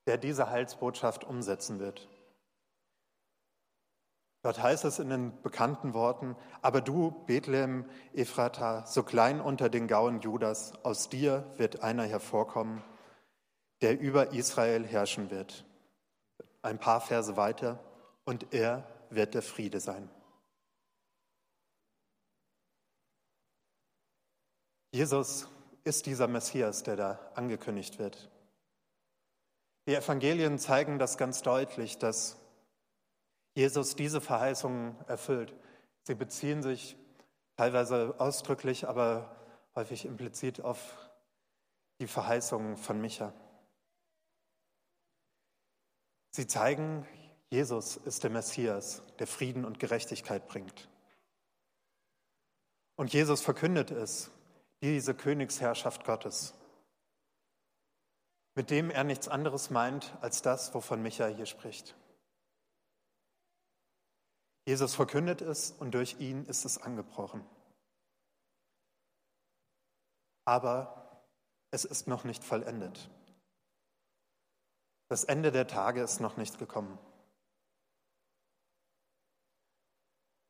der 0.07 0.19
diese 0.19 0.51
Heilsbotschaft 0.51 1.25
umsetzen 1.25 1.79
wird. 1.79 2.09
Dort 4.43 4.63
heißt 4.63 4.87
es 4.87 4.99
in 4.99 5.11
den 5.11 5.43
bekannten 5.43 5.93
Worten, 5.93 6.35
aber 6.63 6.81
du, 6.81 7.11
Bethlehem 7.27 7.85
Ephrata, 8.15 8.87
so 8.87 9.03
klein 9.03 9.39
unter 9.39 9.69
den 9.69 9.87
Gauen 9.87 10.21
Judas, 10.21 10.73
aus 10.83 11.11
dir 11.11 11.53
wird 11.57 11.83
einer 11.83 12.05
hervorkommen, 12.05 12.83
der 13.83 14.01
über 14.01 14.33
Israel 14.33 14.87
herrschen 14.87 15.31
wird. 15.31 15.67
Ein 16.63 16.79
paar 16.79 17.03
Verse 17.03 17.37
weiter, 17.37 17.79
und 18.25 18.55
er 18.55 18.87
wird 19.11 19.35
der 19.35 19.43
Friede 19.43 19.81
sein. 19.81 20.11
Jesus 24.93 25.49
ist 25.85 26.07
dieser 26.07 26.29
Messias, 26.29 26.83
der 26.83 26.97
da 26.97 27.31
angekündigt 27.35 27.99
wird. 27.99 28.31
Die 29.87 29.95
Evangelien 29.95 30.59
zeigen 30.59 30.99
das 30.99 31.19
ganz 31.19 31.43
deutlich, 31.43 31.99
dass 31.99 32.37
Jesus 33.55 33.97
diese 33.97 34.21
Verheißungen 34.21 34.97
erfüllt. 35.09 35.55
Sie 36.03 36.15
beziehen 36.15 36.63
sich 36.63 36.97
teilweise 37.57 38.15
ausdrücklich, 38.19 38.89
aber 38.89 39.37
häufig 39.75 40.05
implizit 40.05 40.61
auf 40.61 41.11
die 41.99 42.07
Verheißungen 42.07 42.77
von 42.77 43.01
Micha. 43.01 43.33
Sie 46.31 46.47
zeigen, 46.47 47.07
Jesus 47.51 47.97
ist 47.97 48.23
der 48.23 48.31
Messias, 48.31 49.03
der 49.19 49.27
Frieden 49.27 49.65
und 49.65 49.81
Gerechtigkeit 49.81 50.47
bringt. 50.47 50.89
Und 52.95 53.13
Jesus 53.13 53.41
verkündet 53.41 53.91
es, 53.91 54.31
diese 54.83 55.15
Königsherrschaft 55.15 56.05
Gottes, 56.05 56.55
mit 58.55 58.71
dem 58.71 58.91
er 58.91 59.05
nichts 59.05 59.29
anderes 59.29 59.71
meint 59.71 60.17
als 60.21 60.43
das, 60.43 60.75
wovon 60.75 61.03
Micha 61.03 61.27
hier 61.27 61.47
spricht. 61.47 61.97
Jesus 64.67 64.95
verkündet 64.95 65.41
es 65.41 65.73
und 65.73 65.93
durch 65.93 66.21
ihn 66.21 66.45
ist 66.47 66.65
es 66.65 66.79
angebrochen. 66.79 67.45
Aber 70.45 71.25
es 71.71 71.85
ist 71.85 72.07
noch 72.07 72.25
nicht 72.25 72.45
vollendet. 72.45 73.11
Das 75.09 75.25
Ende 75.25 75.51
der 75.51 75.67
Tage 75.67 76.03
ist 76.03 76.21
noch 76.21 76.37
nicht 76.37 76.59
gekommen. 76.59 76.99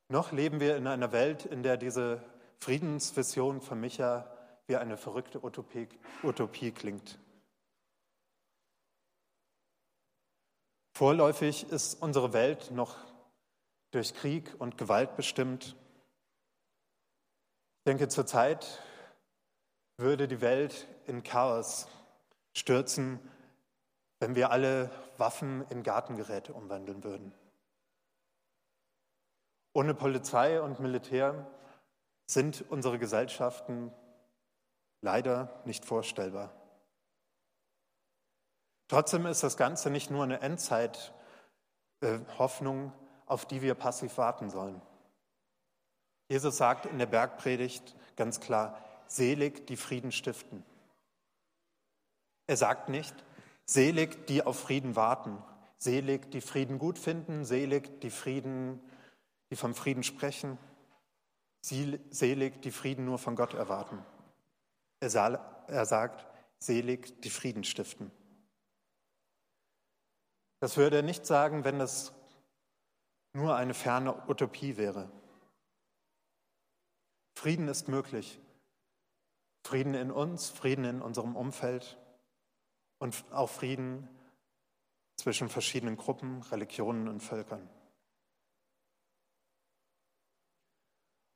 Noch 0.09 0.33
leben 0.33 0.61
wir 0.61 0.77
in 0.77 0.87
einer 0.87 1.13
Welt, 1.13 1.47
in 1.47 1.63
der 1.63 1.77
diese 1.77 2.23
Friedensvision 2.63 3.61
von 3.61 3.81
Micha 3.81 4.31
wie 4.67 4.77
eine 4.77 4.97
verrückte 4.97 5.43
Utopie, 5.43 5.89
Utopie 6.23 6.71
klingt. 6.71 7.19
Vorläufig 10.95 11.71
ist 11.71 12.03
unsere 12.03 12.33
Welt 12.35 12.71
noch 12.71 12.97
durch 13.91 14.15
Krieg 14.15 14.55
und 14.59 14.77
Gewalt 14.77 15.17
bestimmt. 15.17 15.75
Ich 17.79 17.85
denke, 17.87 18.09
zurzeit 18.09 18.83
würde 19.97 20.29
die 20.29 20.43
Welt 20.43 20.87
in 21.07 21.23
Chaos 21.23 21.89
stürzen, 22.55 23.19
wenn 24.19 24.35
wir 24.35 24.51
alle 24.51 24.91
Waffen 25.17 25.67
in 25.71 25.83
Gartengeräte 25.83 26.53
umwandeln 26.53 27.03
würden. 27.03 27.33
Ohne 29.73 29.95
Polizei 29.95 30.61
und 30.61 30.81
Militär 30.81 31.51
sind 32.31 32.65
unsere 32.71 32.99
Gesellschaften 32.99 33.93
leider 35.01 35.63
nicht 35.65 35.85
vorstellbar. 35.85 36.53
Trotzdem 38.89 39.27
ist 39.27 39.43
das 39.43 39.57
Ganze 39.57 39.91
nicht 39.91 40.11
nur 40.11 40.25
eine 40.25 40.41
Endzeit-Hoffnung, 40.41 42.93
auf 43.27 43.47
die 43.47 43.63
wir 43.63 43.75
passiv 43.75 44.19
warten 44.19 44.51
sollen. 44.51 44.83
Jesus 46.29 46.57
sagt 46.57 46.87
in 46.87 46.99
der 46.99 47.07
Bergpredigt 47.07 47.97
ganz 48.15 48.39
klar, 48.41 48.79
selig 49.07 49.67
die 49.67 49.77
Frieden 49.77 50.13
stiften. 50.13 50.65
Er 52.47 52.57
sagt 52.57 52.89
nicht, 52.89 53.15
selig 53.65 54.27
die 54.27 54.45
auf 54.45 54.61
Frieden 54.61 54.95
warten, 54.95 55.43
selig 55.79 56.31
die 56.31 56.41
Frieden 56.41 56.79
gut 56.79 56.97
finden, 56.99 57.45
selig 57.45 58.01
die 58.01 58.11
Frieden, 58.11 58.81
die 59.51 59.57
vom 59.57 59.75
Frieden 59.75 60.05
sprechen, 60.05 60.59
selig 61.63 62.63
die 62.63 62.71
Frieden 62.71 63.05
nur 63.05 63.19
von 63.19 63.37
Gott 63.37 63.55
erwarten. 63.55 64.05
Er 65.01 65.11
sagt, 65.11 66.27
selig 66.59 67.21
die 67.23 67.31
Frieden 67.31 67.65
stiften. 67.65 68.11
Das 70.61 70.77
würde 70.77 70.97
er 70.97 71.03
nicht 71.03 71.27
sagen, 71.27 71.65
wenn 71.65 71.79
das 71.79 72.13
nur 73.33 73.57
eine 73.57 73.75
ferne 73.75 74.29
Utopie 74.29 74.77
wäre. 74.77 75.11
Frieden 77.35 77.69
ist 77.69 77.89
möglich. 77.89 78.39
Frieden 79.65 79.95
in 79.95 80.11
uns, 80.11 80.51
Frieden 80.51 80.85
in 80.85 81.01
unserem 81.01 81.37
Umfeld 81.37 81.99
und 82.99 83.25
auch 83.31 83.49
Frieden 83.49 84.09
zwischen 85.17 85.49
verschiedenen 85.49 85.97
Gruppen, 85.97 86.43
Religionen 86.43 87.09
und 87.09 87.21
Völkern. 87.21 87.69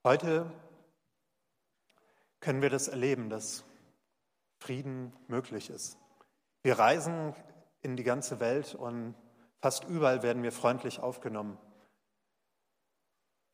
Heute 0.07 0.53
können 2.41 2.61
wir 2.61 2.69
das 2.69 2.89
erleben, 2.89 3.31
dass 3.31 3.65
Frieden 4.59 5.15
möglich 5.29 5.71
ist. 5.71 5.97
Wir 6.63 6.79
reisen 6.79 7.35
in 7.81 7.97
die 7.97 8.03
ganze 8.03 8.39
Welt 8.39 8.75
und 8.75 9.15
fast 9.63 9.85
überall 9.85 10.23
werden 10.23 10.43
wir 10.43 10.53
freundlich 10.53 11.01
aufgenommen. 11.01 11.57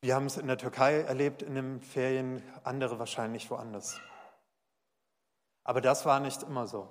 Wir 0.01 0.17
haben 0.17 0.27
es 0.27 0.39
in 0.39 0.49
der 0.49 0.59
Türkei 0.59 1.03
erlebt 1.03 1.43
in 1.43 1.55
den 1.55 1.81
Ferien, 1.83 2.43
andere 2.65 2.99
wahrscheinlich 2.99 3.49
woanders. 3.49 4.01
Aber 5.63 5.81
das 5.81 6.05
war 6.05 6.19
nicht 6.19 6.43
immer 6.43 6.67
so. 6.67 6.91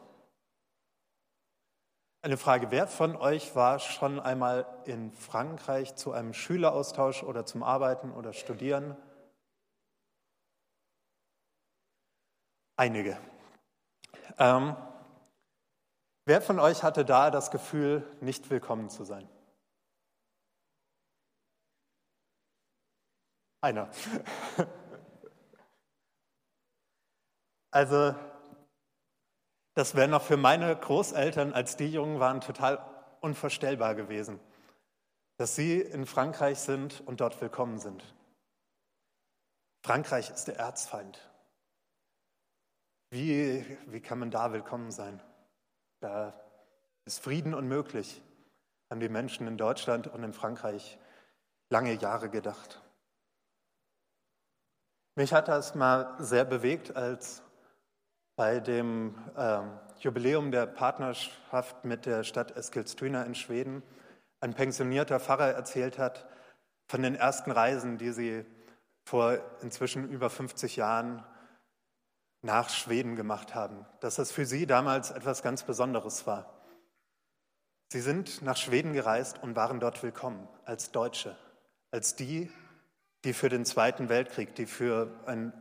Eine 2.22 2.38
Frage, 2.38 2.72
wer 2.72 2.88
von 2.88 3.18
euch 3.18 3.58
war 3.58 3.80
schon 3.80 4.22
einmal 4.22 4.66
in 4.86 5.12
Frankreich 5.12 5.96
zu 5.96 6.14
einem 6.14 6.34
Schüleraustausch 6.34 7.24
oder 7.24 7.46
zum 7.46 7.62
Arbeiten 7.62 8.14
oder 8.14 8.32
Studieren? 8.32 8.96
Einige. 12.80 13.18
Ähm, 14.38 14.74
wer 16.24 16.42
von 16.42 16.60
euch 16.60 16.82
hatte 16.82 17.04
da 17.04 17.30
das 17.30 17.52
Gefühl, 17.52 18.10
nicht 18.22 18.50
willkommen 18.50 18.90
zu 18.90 19.04
sein? 19.04 19.28
Einer. 23.62 23.90
Also, 27.72 28.16
das 29.76 29.94
wäre 29.94 30.08
noch 30.08 30.24
für 30.24 30.38
meine 30.38 30.76
Großeltern, 30.76 31.54
als 31.54 31.78
die 31.78 31.92
jung 31.92 32.20
waren, 32.20 32.42
total 32.42 32.84
unvorstellbar 33.22 33.94
gewesen, 33.94 34.40
dass 35.38 35.56
sie 35.56 35.80
in 35.80 36.08
Frankreich 36.08 36.58
sind 36.58 37.02
und 37.02 37.22
dort 37.22 37.40
willkommen 37.42 37.78
sind. 37.78 38.04
Frankreich 39.86 40.32
ist 40.32 40.46
der 40.46 40.58
Erzfeind. 40.58 41.29
Wie, 43.12 43.66
wie 43.88 44.02
kann 44.02 44.20
man 44.20 44.30
da 44.30 44.52
willkommen 44.54 44.92
sein? 44.92 45.20
Da 46.00 46.40
ist 47.06 47.24
Frieden 47.24 47.56
unmöglich, 47.56 48.22
haben 48.90 49.00
die 49.00 49.10
Menschen 49.10 49.48
in 49.48 49.58
Deutschland 49.58 50.08
und 50.08 50.24
in 50.24 50.32
Frankreich 50.32 51.00
lange 51.70 51.94
Jahre 51.94 52.30
gedacht. 52.30 52.84
Mich 55.16 55.34
hat 55.34 55.48
das 55.48 55.74
mal 55.74 56.16
sehr 56.20 56.46
bewegt, 56.46 56.96
als 56.96 57.42
bei 58.36 58.60
dem 58.60 59.16
ähm, 59.36 59.72
Jubiläum 60.00 60.52
der 60.52 60.68
Partnerschaft 60.68 61.84
mit 61.86 62.06
der 62.06 62.24
Stadt 62.24 62.56
Eskilstuna 62.56 63.24
in 63.24 63.34
Schweden 63.34 63.82
ein 64.40 64.54
pensionierter 64.54 65.20
Pfarrer 65.20 65.52
erzählt 65.52 65.98
hat 65.98 66.28
von 66.88 67.02
den 67.02 67.16
ersten 67.16 67.50
Reisen, 67.50 67.98
die 67.98 68.12
sie 68.12 68.46
vor 69.04 69.40
inzwischen 69.62 70.08
über 70.10 70.30
50 70.30 70.76
Jahren 70.76 71.26
nach 72.42 72.70
Schweden 72.70 73.16
gemacht 73.16 73.56
haben, 73.56 73.86
dass 74.00 74.16
das 74.16 74.32
für 74.32 74.46
sie 74.46 74.66
damals 74.66 75.12
etwas 75.12 75.44
ganz 75.44 75.64
Besonderes 75.64 76.26
war. 76.26 76.54
Sie 77.92 78.02
sind 78.02 78.42
nach 78.42 78.56
Schweden 78.56 78.94
gereist 78.94 79.42
und 79.42 79.56
waren 79.56 79.80
dort 79.80 80.02
willkommen 80.04 80.48
als 80.64 80.92
Deutsche, 80.92 81.36
als 81.92 82.16
die, 82.16 82.52
die 83.24 83.34
für 83.34 83.50
den 83.50 83.66
Zweiten 83.66 84.10
Weltkrieg, 84.10 84.56
die 84.56 84.68
für 84.68 85.12
ein, 85.26 85.52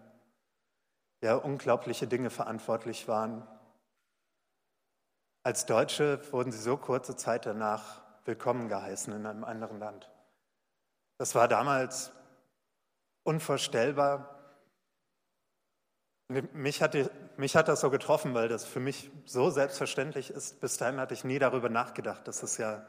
ja, 1.22 1.34
unglaubliche 1.34 2.06
Dinge 2.06 2.30
verantwortlich 2.30 3.08
waren. 3.08 3.46
Als 5.42 5.66
Deutsche 5.66 6.20
wurden 6.32 6.52
sie 6.52 6.58
so 6.60 6.76
kurze 6.76 7.16
Zeit 7.16 7.46
danach 7.46 8.02
willkommen 8.26 8.68
geheißen 8.68 9.12
in 9.14 9.24
einem 9.24 9.44
anderen 9.44 9.78
Land. 9.78 10.10
Das 11.16 11.34
war 11.34 11.48
damals 11.48 12.12
unvorstellbar. 13.24 14.37
Mich 16.28 16.82
hat, 16.82 16.94
mich 17.38 17.56
hat 17.56 17.68
das 17.68 17.80
so 17.80 17.88
getroffen, 17.88 18.34
weil 18.34 18.48
das 18.48 18.66
für 18.66 18.80
mich 18.80 19.10
so 19.24 19.48
selbstverständlich 19.48 20.30
ist. 20.30 20.60
Bis 20.60 20.76
dahin 20.76 21.00
hatte 21.00 21.14
ich 21.14 21.24
nie 21.24 21.38
darüber 21.38 21.70
nachgedacht, 21.70 22.28
dass 22.28 22.42
es 22.42 22.58
ja 22.58 22.86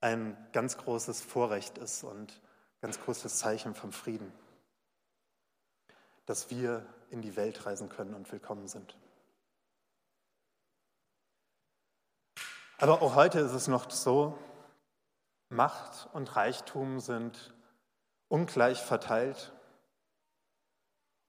ein 0.00 0.36
ganz 0.52 0.76
großes 0.76 1.20
Vorrecht 1.20 1.78
ist 1.78 2.02
und 2.02 2.40
ganz 2.80 3.00
großes 3.00 3.38
Zeichen 3.38 3.74
vom 3.74 3.92
Frieden, 3.92 4.32
dass 6.26 6.50
wir 6.50 6.84
in 7.10 7.22
die 7.22 7.36
Welt 7.36 7.66
reisen 7.66 7.88
können 7.88 8.14
und 8.14 8.30
willkommen 8.32 8.66
sind. 8.66 8.96
Aber 12.78 13.02
auch 13.02 13.14
heute 13.14 13.38
ist 13.38 13.52
es 13.52 13.68
noch 13.68 13.90
so, 13.90 14.36
Macht 15.50 16.08
und 16.14 16.34
Reichtum 16.34 16.98
sind 16.98 17.52
ungleich 18.28 18.80
verteilt 18.80 19.52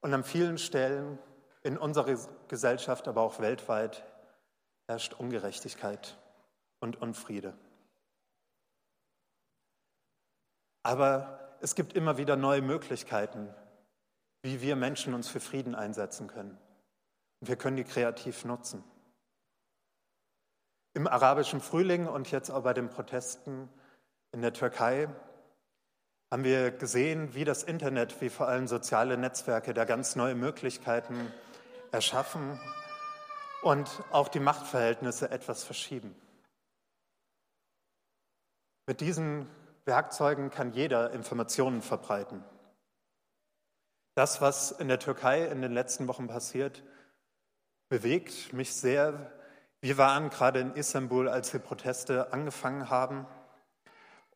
und 0.01 0.13
an 0.13 0.23
vielen 0.23 0.57
Stellen 0.57 1.17
in 1.63 1.77
unserer 1.77 2.17
Gesellschaft, 2.47 3.07
aber 3.07 3.21
auch 3.21 3.39
weltweit, 3.39 4.03
herrscht 4.87 5.13
Ungerechtigkeit 5.13 6.17
und 6.79 7.01
Unfriede. 7.01 7.53
Aber 10.83 11.57
es 11.61 11.75
gibt 11.75 11.93
immer 11.93 12.17
wieder 12.17 12.35
neue 12.35 12.63
Möglichkeiten, 12.63 13.53
wie 14.41 14.61
wir 14.61 14.75
Menschen 14.75 15.13
uns 15.13 15.27
für 15.27 15.39
Frieden 15.39 15.75
einsetzen 15.75 16.27
können. 16.27 16.57
Und 17.39 17.47
wir 17.47 17.55
können 17.55 17.77
die 17.77 17.83
kreativ 17.83 18.45
nutzen. 18.45 18.83
Im 20.93 21.07
arabischen 21.07 21.61
Frühling 21.61 22.07
und 22.07 22.31
jetzt 22.31 22.49
auch 22.49 22.63
bei 22.63 22.73
den 22.73 22.89
Protesten 22.89 23.69
in 24.31 24.41
der 24.41 24.53
Türkei 24.53 25.07
haben 26.31 26.45
wir 26.45 26.71
gesehen, 26.71 27.35
wie 27.35 27.43
das 27.43 27.61
Internet, 27.61 28.21
wie 28.21 28.29
vor 28.29 28.47
allem 28.47 28.65
soziale 28.65 29.17
Netzwerke 29.17 29.73
da 29.73 29.83
ganz 29.83 30.15
neue 30.15 30.33
Möglichkeiten 30.33 31.31
erschaffen 31.91 32.57
und 33.61 33.89
auch 34.11 34.29
die 34.29 34.39
Machtverhältnisse 34.39 35.29
etwas 35.29 35.65
verschieben. 35.65 36.15
Mit 38.87 39.01
diesen 39.01 39.47
Werkzeugen 39.83 40.49
kann 40.49 40.71
jeder 40.71 41.11
Informationen 41.11 41.81
verbreiten. 41.81 42.43
Das, 44.15 44.39
was 44.39 44.71
in 44.71 44.87
der 44.87 44.99
Türkei 44.99 45.45
in 45.45 45.61
den 45.61 45.73
letzten 45.73 46.07
Wochen 46.07 46.27
passiert, 46.27 46.83
bewegt 47.89 48.53
mich 48.53 48.73
sehr. 48.73 49.31
Wir 49.81 49.97
waren 49.97 50.29
gerade 50.29 50.59
in 50.61 50.75
Istanbul, 50.75 51.27
als 51.27 51.51
die 51.51 51.59
Proteste 51.59 52.31
angefangen 52.31 52.89
haben. 52.89 53.25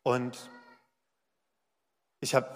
Und 0.02 0.50
ich 2.20 2.34
habe 2.34 2.48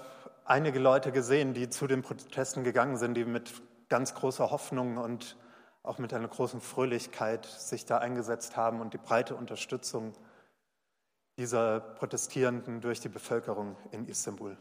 einige 0.44 0.78
Leute 0.78 1.12
gesehen, 1.12 1.54
die 1.54 1.68
zu 1.68 1.86
den 1.86 2.02
Protesten 2.02 2.64
gegangen 2.64 2.96
sind, 2.96 3.14
die 3.14 3.24
mit 3.24 3.52
ganz 3.88 4.14
großer 4.14 4.50
Hoffnung 4.50 4.96
und 4.96 5.36
auch 5.82 5.98
mit 5.98 6.12
einer 6.12 6.28
großen 6.28 6.60
Fröhlichkeit 6.60 7.46
sich 7.46 7.86
da 7.86 7.98
eingesetzt 7.98 8.56
haben 8.56 8.80
und 8.80 8.94
die 8.94 8.98
breite 8.98 9.34
Unterstützung 9.34 10.12
dieser 11.38 11.80
Protestierenden 11.80 12.80
durch 12.80 13.00
die 13.00 13.08
Bevölkerung 13.08 13.76
in 13.92 14.06
Istanbul. 14.06 14.56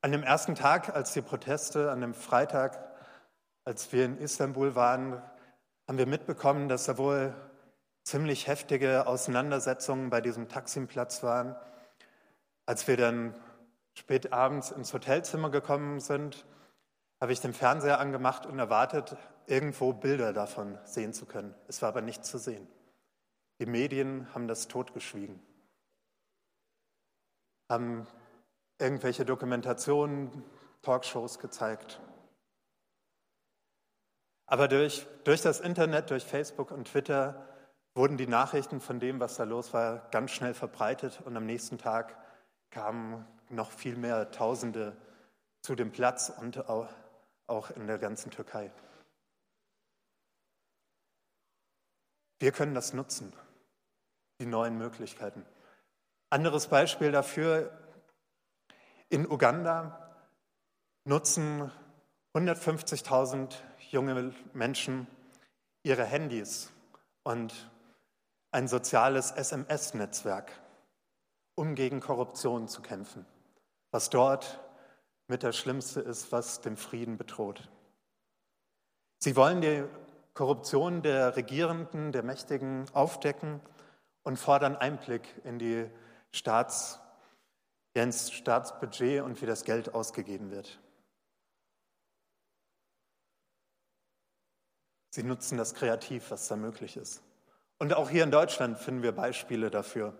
An 0.00 0.12
dem 0.12 0.22
ersten 0.22 0.54
Tag, 0.54 0.94
als 0.94 1.12
die 1.12 1.22
Proteste, 1.22 1.90
an 1.90 2.00
dem 2.00 2.14
Freitag, 2.14 2.78
als 3.64 3.92
wir 3.92 4.04
in 4.04 4.18
Istanbul 4.18 4.74
waren, 4.74 5.22
haben 5.86 5.98
wir 5.98 6.06
mitbekommen, 6.06 6.68
dass 6.68 6.84
da 6.84 6.98
wohl 6.98 7.34
ziemlich 8.04 8.46
heftige 8.46 9.06
Auseinandersetzungen 9.06 10.10
bei 10.10 10.20
diesem 10.20 10.48
Taximplatz 10.48 11.22
waren. 11.22 11.56
Als 12.66 12.88
wir 12.88 12.96
dann 12.96 13.34
spät 13.94 14.32
abends 14.32 14.70
ins 14.70 14.92
Hotelzimmer 14.92 15.50
gekommen 15.50 16.00
sind, 16.00 16.46
habe 17.20 17.32
ich 17.32 17.40
den 17.40 17.54
Fernseher 17.54 18.00
angemacht 18.00 18.46
und 18.46 18.58
erwartet, 18.58 19.16
irgendwo 19.46 19.92
Bilder 19.92 20.32
davon 20.32 20.78
sehen 20.84 21.12
zu 21.12 21.26
können. 21.26 21.54
Es 21.68 21.82
war 21.82 21.90
aber 21.90 22.00
nicht 22.00 22.24
zu 22.24 22.38
sehen. 22.38 22.66
Die 23.60 23.66
Medien 23.66 24.32
haben 24.34 24.48
das 24.48 24.66
totgeschwiegen, 24.68 25.40
haben 27.70 28.06
irgendwelche 28.78 29.24
Dokumentationen, 29.24 30.44
Talkshows 30.82 31.38
gezeigt. 31.38 32.00
Aber 34.46 34.68
durch, 34.68 35.06
durch 35.24 35.40
das 35.40 35.60
Internet, 35.60 36.10
durch 36.10 36.24
Facebook 36.24 36.70
und 36.70 36.88
Twitter 36.88 37.48
wurden 37.94 38.16
die 38.16 38.26
Nachrichten 38.26 38.80
von 38.80 38.98
dem, 38.98 39.20
was 39.20 39.36
da 39.36 39.44
los 39.44 39.72
war, 39.72 40.08
ganz 40.10 40.32
schnell 40.32 40.52
verbreitet 40.52 41.20
und 41.24 41.36
am 41.36 41.46
nächsten 41.46 41.78
Tag 41.78 42.18
kamen 42.74 43.24
noch 43.50 43.70
viel 43.70 43.96
mehr 43.96 44.32
Tausende 44.32 44.96
zu 45.62 45.76
dem 45.76 45.92
Platz 45.92 46.28
und 46.28 46.68
auch 46.68 47.70
in 47.70 47.86
der 47.86 47.98
ganzen 47.98 48.30
Türkei. 48.30 48.70
Wir 52.40 52.52
können 52.52 52.74
das 52.74 52.92
nutzen 52.92 53.32
die 54.40 54.46
neuen 54.46 54.76
Möglichkeiten. 54.76 55.46
Anderes 56.28 56.66
Beispiel 56.66 57.12
dafür, 57.12 57.70
in 59.08 59.30
Uganda 59.30 60.26
nutzen 61.04 61.70
150.000 62.34 63.54
junge 63.90 64.34
Menschen 64.52 65.06
ihre 65.84 66.04
Handys 66.04 66.72
und 67.22 67.70
ein 68.50 68.66
soziales 68.66 69.30
SMS-Netzwerk, 69.30 70.50
um 71.54 71.74
gegen 71.74 72.00
Korruption 72.00 72.68
zu 72.68 72.82
kämpfen, 72.82 73.26
was 73.90 74.10
dort 74.10 74.60
mit 75.28 75.42
das 75.42 75.56
Schlimmste 75.56 76.00
ist, 76.00 76.32
was 76.32 76.60
den 76.60 76.76
Frieden 76.76 77.16
bedroht. 77.16 77.70
Sie 79.18 79.36
wollen 79.36 79.60
die 79.60 79.84
Korruption 80.34 81.02
der 81.02 81.36
Regierenden, 81.36 82.12
der 82.12 82.22
Mächtigen 82.22 82.86
aufdecken 82.92 83.60
und 84.22 84.38
fordern 84.38 84.76
Einblick 84.76 85.22
in 85.44 85.58
die 85.58 85.88
Staats, 86.32 86.98
ins 87.94 88.32
Staatsbudget 88.32 89.22
und 89.22 89.40
wie 89.40 89.46
das 89.46 89.64
Geld 89.64 89.94
ausgegeben 89.94 90.50
wird. 90.50 90.80
Sie 95.10 95.22
nutzen 95.22 95.56
das 95.56 95.74
kreativ, 95.74 96.32
was 96.32 96.48
da 96.48 96.56
möglich 96.56 96.96
ist. 96.96 97.22
Und 97.78 97.94
auch 97.94 98.10
hier 98.10 98.24
in 98.24 98.32
Deutschland 98.32 98.78
finden 98.78 99.04
wir 99.04 99.12
Beispiele 99.12 99.70
dafür. 99.70 100.12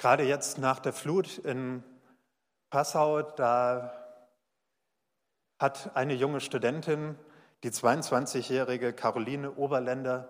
Gerade 0.00 0.22
jetzt 0.22 0.56
nach 0.56 0.78
der 0.78 0.94
Flut 0.94 1.36
in 1.36 1.84
Passau, 2.70 3.20
da 3.20 3.92
hat 5.58 5.94
eine 5.94 6.14
junge 6.14 6.40
Studentin, 6.40 7.18
die 7.62 7.70
22-jährige 7.70 8.94
Caroline 8.94 9.52
Oberländer, 9.56 10.26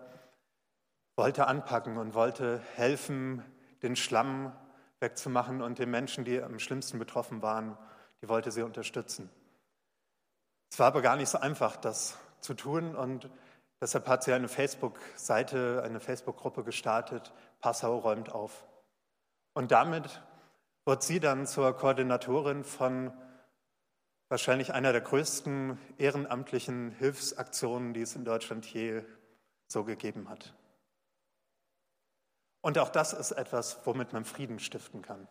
wollte 1.14 1.46
anpacken 1.46 1.98
und 1.98 2.14
wollte 2.14 2.58
helfen, 2.74 3.44
den 3.84 3.94
Schlamm 3.94 4.52
wegzumachen 4.98 5.62
und 5.62 5.78
den 5.78 5.88
Menschen, 5.92 6.24
die 6.24 6.42
am 6.42 6.58
schlimmsten 6.58 6.98
betroffen 6.98 7.40
waren, 7.40 7.78
die 8.22 8.28
wollte 8.28 8.50
sie 8.50 8.62
unterstützen. 8.62 9.30
Es 10.72 10.80
war 10.80 10.88
aber 10.88 11.00
gar 11.00 11.14
nicht 11.14 11.28
so 11.28 11.38
einfach, 11.38 11.76
das 11.76 12.18
zu 12.40 12.54
tun 12.54 12.96
und 12.96 13.30
deshalb 13.80 14.08
hat 14.08 14.24
sie 14.24 14.32
eine 14.32 14.48
Facebook-Seite, 14.48 15.82
eine 15.84 16.00
Facebook-Gruppe 16.00 16.64
gestartet, 16.64 17.32
Passau 17.60 17.98
räumt 17.98 18.32
auf. 18.32 18.64
Und 19.53 19.72
damit 19.72 20.22
wird 20.84 21.03
sie 21.03 21.20
dann 21.20 21.46
zur 21.46 21.76
Koordinatorin 21.76 22.64
von 22.64 23.12
wahrscheinlich 24.28 24.72
einer 24.72 24.92
der 24.92 25.01
größten 25.01 25.78
ehrenamtlichen 25.98 26.92
Hilfsaktionen, 26.92 27.92
die 27.92 28.03
es 28.03 28.14
in 28.14 28.24
Deutschland 28.24 28.64
je 28.66 29.03
so 29.66 29.84
gegeben 29.84 30.28
hat. 30.28 30.55
Und 32.61 32.78
auch 32.78 32.90
das 32.90 33.12
ist 33.12 33.32
etwas, 33.32 33.80
womit 33.84 34.12
man 34.12 34.24
Frieden 34.24 34.59
stiften 34.59 35.03
kann. 35.03 35.26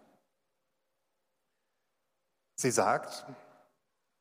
Sie 2.55 2.71
sagt, 2.71 3.25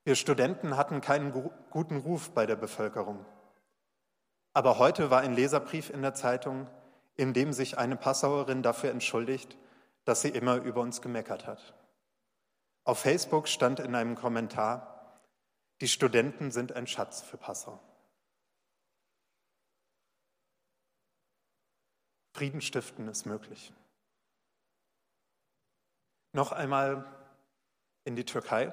wir 0.04 0.14
Studenten 0.14 0.76
hatten 0.76 1.00
keinen 1.00 1.32
guten 1.70 1.96
Ruf 1.96 2.30
bei 2.30 2.46
der 2.46 2.56
Bevölkerung. 2.56 3.24
Aber 4.54 4.78
heute 4.78 5.10
war 5.10 5.20
ein 5.20 5.34
Leserbrief 5.34 5.90
in 5.90 6.02
der 6.02 6.14
Zeitung, 6.14 6.68
in 7.16 7.32
dem 7.32 7.52
sich 7.52 7.78
eine 7.78 7.96
Passauerin 7.96 8.62
dafür 8.62 8.90
entschuldigt, 8.90 9.58
dass 10.08 10.22
sie 10.22 10.30
immer 10.30 10.56
über 10.56 10.80
uns 10.80 11.02
gemeckert 11.02 11.46
hat. 11.46 11.74
Auf 12.84 13.00
Facebook 13.00 13.46
stand 13.46 13.78
in 13.78 13.94
einem 13.94 14.14
Kommentar, 14.14 15.20
die 15.82 15.88
Studenten 15.88 16.50
sind 16.50 16.72
ein 16.72 16.86
Schatz 16.86 17.20
für 17.20 17.36
Passau. 17.36 17.78
Frieden 22.32 22.62
stiften 22.62 23.06
ist 23.08 23.26
möglich. 23.26 23.70
Noch 26.32 26.52
einmal 26.52 27.04
in 28.04 28.16
die 28.16 28.24
Türkei, 28.24 28.72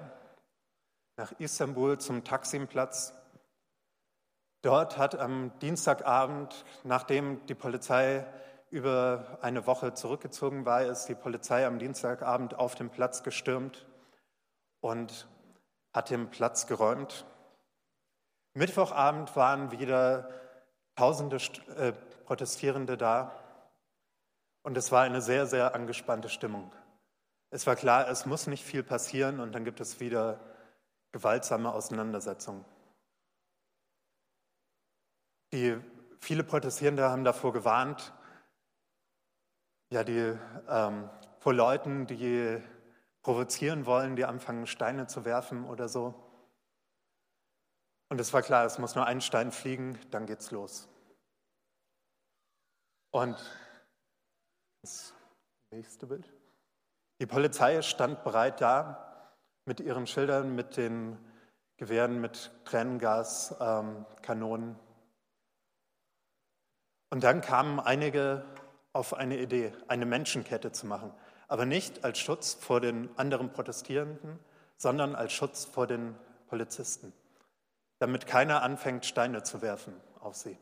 nach 1.17 1.33
Istanbul 1.33 1.99
zum 1.99 2.23
Taksimplatz. 2.23 3.13
Dort 4.61 4.97
hat 4.97 5.15
am 5.15 5.51
Dienstagabend, 5.59 6.63
nachdem 6.86 7.45
die 7.47 7.55
Polizei 7.55 8.25
über 8.76 9.38
eine 9.41 9.65
Woche 9.67 9.93
zurückgezogen 9.93 10.65
war, 10.65 10.84
ist 10.84 11.05
die 11.05 11.15
Polizei 11.15 11.65
am 11.65 11.80
Dienstagabend 11.80 12.55
auf 12.59 12.76
den 12.76 12.89
Platz 12.89 13.23
gestürmt 13.23 13.88
und 14.82 15.30
hat 15.93 16.09
den 16.09 16.30
Platz 16.30 16.67
geräumt. 16.67 17.26
Mittwochabend 18.53 19.34
waren 19.38 19.71
wieder 19.71 20.30
tausende 20.97 21.38
äh, 21.78 21.93
Protestierende 22.26 22.97
da. 22.97 23.32
Und 24.61 24.76
es 24.76 24.91
war 24.91 25.03
eine 25.03 25.21
sehr, 25.21 25.45
sehr 25.45 25.73
angespannte 25.73 26.28
Stimmung. 26.28 26.69
Es 27.51 27.65
war 27.67 27.78
klar, 27.78 28.09
es 28.09 28.26
muss 28.26 28.45
nicht 28.45 28.65
viel 28.65 28.84
passieren 28.84 29.39
und 29.39 29.53
dann 29.55 29.63
gibt 29.63 29.80
es 29.80 30.01
wieder 30.01 30.38
gewaltsame 31.13 31.71
Auseinandersetzungen. 31.73 32.65
Die, 35.53 35.78
viele 36.19 36.43
Protestierende 36.43 37.09
haben 37.09 37.23
davor 37.23 37.53
gewarnt, 37.53 38.11
ja, 39.95 40.03
die, 40.03 40.37
ähm, 40.67 41.09
vor 41.39 41.53
Leuten, 41.53 42.05
die 42.05 42.61
provozieren 43.21 43.85
wollen, 43.85 44.17
die 44.17 44.25
anfangen, 44.25 44.67
Steine 44.67 45.07
zu 45.07 45.23
werfen 45.23 45.63
oder 45.63 45.87
so. 45.87 46.13
Und 48.09 48.19
es 48.19 48.33
war 48.33 48.41
klar, 48.41 48.65
es 48.65 48.77
muss 48.77 48.95
nur 48.95 49.05
ein 49.05 49.21
Stein 49.21 49.53
fliegen, 49.53 49.97
dann 50.11 50.25
geht's 50.25 50.51
los. 50.51 50.89
Und 53.11 53.37
das 54.81 55.13
nächste 55.71 56.07
Bild. 56.07 56.29
Die 57.21 57.25
Polizei 57.25 57.81
stand 57.81 58.21
bereit 58.25 58.59
da 58.59 59.31
mit 59.63 59.79
ihren 59.79 60.07
Schildern, 60.07 60.55
mit 60.55 60.75
den 60.75 61.17
Gewehren, 61.77 62.19
mit 62.19 62.51
Tränengas, 62.65 63.55
ähm, 63.61 64.05
Kanonen. 64.21 64.77
Und 67.11 67.23
dann 67.23 67.39
kamen 67.39 67.79
einige 67.79 68.45
auf 68.95 69.13
eine 69.13 69.37
Idee, 69.37 69.73
eine 69.87 70.05
Menschenkette 70.05 70.71
zu 70.71 70.87
machen. 70.87 71.13
Aber 71.47 71.65
nicht 71.65 72.03
als 72.05 72.17
Schutz 72.17 72.53
vor 72.53 72.79
den 72.79 73.09
anderen 73.17 73.51
Protestierenden, 73.51 74.39
sondern 74.77 75.15
als 75.15 75.33
Schutz 75.33 75.65
vor 75.65 75.85
den 75.85 76.15
Polizisten, 76.47 77.13
damit 77.99 78.25
keiner 78.25 78.61
anfängt, 78.63 79.05
Steine 79.05 79.43
zu 79.43 79.61
werfen 79.61 79.93
auf 80.19 80.35
sie. 80.35 80.57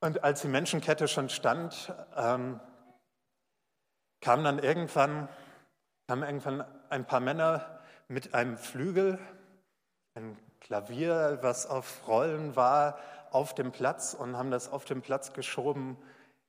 Und 0.00 0.24
als 0.24 0.42
die 0.42 0.48
Menschenkette 0.48 1.08
schon 1.08 1.28
stand, 1.28 1.94
ähm, 2.16 2.60
kamen 4.20 4.44
dann 4.44 4.58
irgendwann, 4.58 5.28
kamen 6.08 6.24
irgendwann 6.24 6.64
ein 6.90 7.06
paar 7.06 7.20
Männer 7.20 7.80
mit 8.08 8.34
einem 8.34 8.58
Flügel, 8.58 9.18
Klavier, 10.66 11.38
was 11.42 11.68
auf 11.68 12.08
Rollen 12.08 12.56
war, 12.56 12.98
auf 13.30 13.54
dem 13.54 13.70
Platz 13.70 14.14
und 14.14 14.36
haben 14.36 14.50
das 14.50 14.68
auf 14.68 14.84
dem 14.84 15.00
Platz 15.00 15.32
geschoben, 15.32 15.96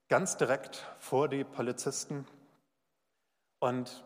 ganz 0.09 0.38
direkt 0.38 0.88
vor 0.97 1.30
die 1.30 1.43
Polizisten. 1.43 2.26
Und 3.59 4.03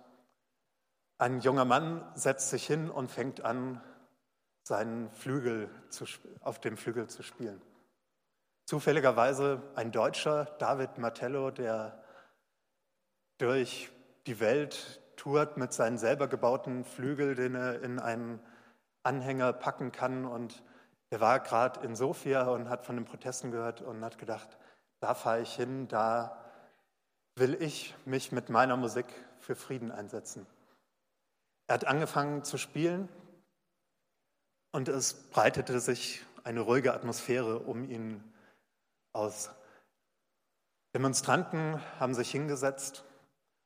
ein 1.18 1.40
junger 1.40 1.64
Mann 1.64 2.06
setzt 2.14 2.50
sich 2.50 2.68
hin 2.68 2.90
und 2.90 3.10
fängt 3.10 3.46
an, 3.46 3.82
seinen 4.64 5.10
Flügel 5.12 5.70
zu, 5.90 6.04
auf 6.42 6.60
dem 6.60 6.76
Flügel 6.76 7.08
zu 7.08 7.24
spielen. 7.24 7.62
Zufälligerweise 8.66 9.62
ein 9.76 9.94
Deutscher, 9.94 10.44
David 10.60 10.98
Martello, 10.98 11.52
der 11.52 12.04
durch 13.38 13.90
die 14.28 14.42
Welt 14.42 15.02
tourt 15.16 15.56
mit 15.56 15.72
seinen 15.72 15.98
selber 15.98 16.28
gebauten 16.28 16.84
Flügel, 16.84 17.34
den 17.36 17.56
er 17.56 17.82
in 17.82 17.98
einen 17.98 18.42
Anhänger 19.04 19.54
packen 19.54 19.92
kann. 19.92 20.26
Und 20.26 20.64
er 21.10 21.20
war 21.20 21.40
gerade 21.40 21.86
in 21.86 21.96
Sofia 21.96 22.48
und 22.50 22.70
hat 22.70 22.86
von 22.86 22.96
den 22.96 23.06
Protesten 23.06 23.52
gehört 23.52 23.82
und 23.82 24.04
hat 24.04 24.18
gedacht, 24.18 24.58
da 25.00 25.14
fahre 25.16 25.42
ich 25.42 25.56
hin, 25.56 25.88
da 25.88 26.38
will 27.36 27.56
ich 27.62 27.96
mich 28.06 28.32
mit 28.32 28.50
meiner 28.50 28.78
Musik 28.78 29.06
für 29.40 29.56
Frieden 29.56 29.92
einsetzen. 29.92 30.46
Er 31.68 31.76
hat 31.76 31.86
angefangen 31.86 32.44
zu 32.44 32.58
spielen 32.58 33.10
und 34.72 34.90
es 34.90 35.14
breitete 35.14 35.80
sich 35.80 36.26
eine 36.44 36.62
ruhige 36.62 36.94
Atmosphäre 36.94 37.60
um 37.60 37.90
ihn 37.90 38.24
aus. 39.14 39.50
Demonstranten 40.94 41.80
haben 42.00 42.14
sich 42.14 42.30
hingesetzt 42.32 43.06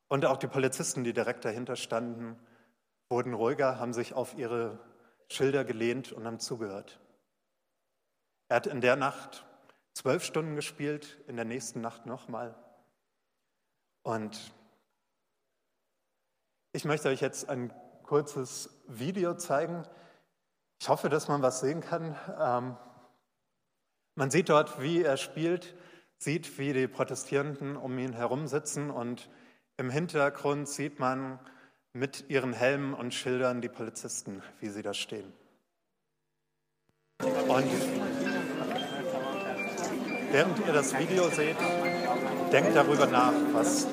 und 0.08 0.26
auch 0.26 0.38
die 0.38 0.48
Polizisten, 0.48 1.04
die 1.04 1.14
direkt 1.14 1.46
dahinter 1.46 1.76
standen, 1.76 2.40
wurden 3.10 3.34
ruhiger, 3.34 3.80
haben 3.80 3.94
sich 3.94 4.14
auf 4.14 4.38
ihre 4.38 4.80
Schilder 5.30 5.66
gelehnt 5.66 6.12
und 6.12 6.26
haben 6.26 6.40
zugehört. 6.40 7.00
Er 8.48 8.58
hat 8.58 8.68
in 8.68 8.82
der 8.82 8.96
Nacht 8.96 9.46
zwölf 9.94 10.24
Stunden 10.24 10.56
gespielt, 10.56 11.20
in 11.28 11.36
der 11.36 11.46
nächsten 11.46 11.82
Nacht 11.82 12.06
nochmal. 12.06 12.56
Und 14.04 14.54
ich 16.74 16.86
möchte 16.86 17.10
euch 17.10 17.22
jetzt 17.22 17.50
ein 17.50 17.74
kurzes 18.04 18.70
Video 18.88 19.36
zeigen. 19.36 19.84
Ich 20.80 20.90
hoffe, 20.90 21.10
dass 21.10 21.28
man 21.28 21.42
was 21.42 21.62
sehen 21.62 21.82
kann. 21.82 22.16
Ähm, 22.40 22.78
man 24.16 24.30
sieht 24.30 24.50
dort, 24.50 24.82
wie 24.82 25.02
er 25.02 25.18
spielt, 25.18 25.76
sieht, 26.18 26.58
wie 26.60 26.74
die 26.74 26.88
Protestierenden 26.88 27.76
um 27.76 27.98
ihn 27.98 28.14
herum 28.14 28.48
sitzen 28.48 28.92
und 28.92 29.30
im 29.78 29.90
Hintergrund 29.90 30.70
sieht 30.70 31.00
man 31.00 31.40
mit 31.96 32.26
ihren 32.28 32.52
Helmen 32.52 32.93
und 32.93 33.14
Schildern 33.14 33.62
die 33.62 33.70
Polizisten, 33.70 34.43
wie 34.60 34.68
sie 34.68 34.82
da 34.82 34.93
stehen. 34.93 35.32
Und 37.22 37.72
während 40.30 40.60
ihr 40.68 40.74
das 40.74 40.98
Video 41.00 41.30
seht, 41.30 41.56
denkt 42.52 42.76
darüber 42.76 43.08
nach, 43.08 43.32
was, 43.54 43.88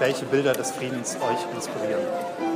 welche 0.00 0.24
Bilder 0.26 0.54
des 0.54 0.72
Friedens 0.72 1.16
euch 1.16 1.54
inspirieren. 1.54 2.53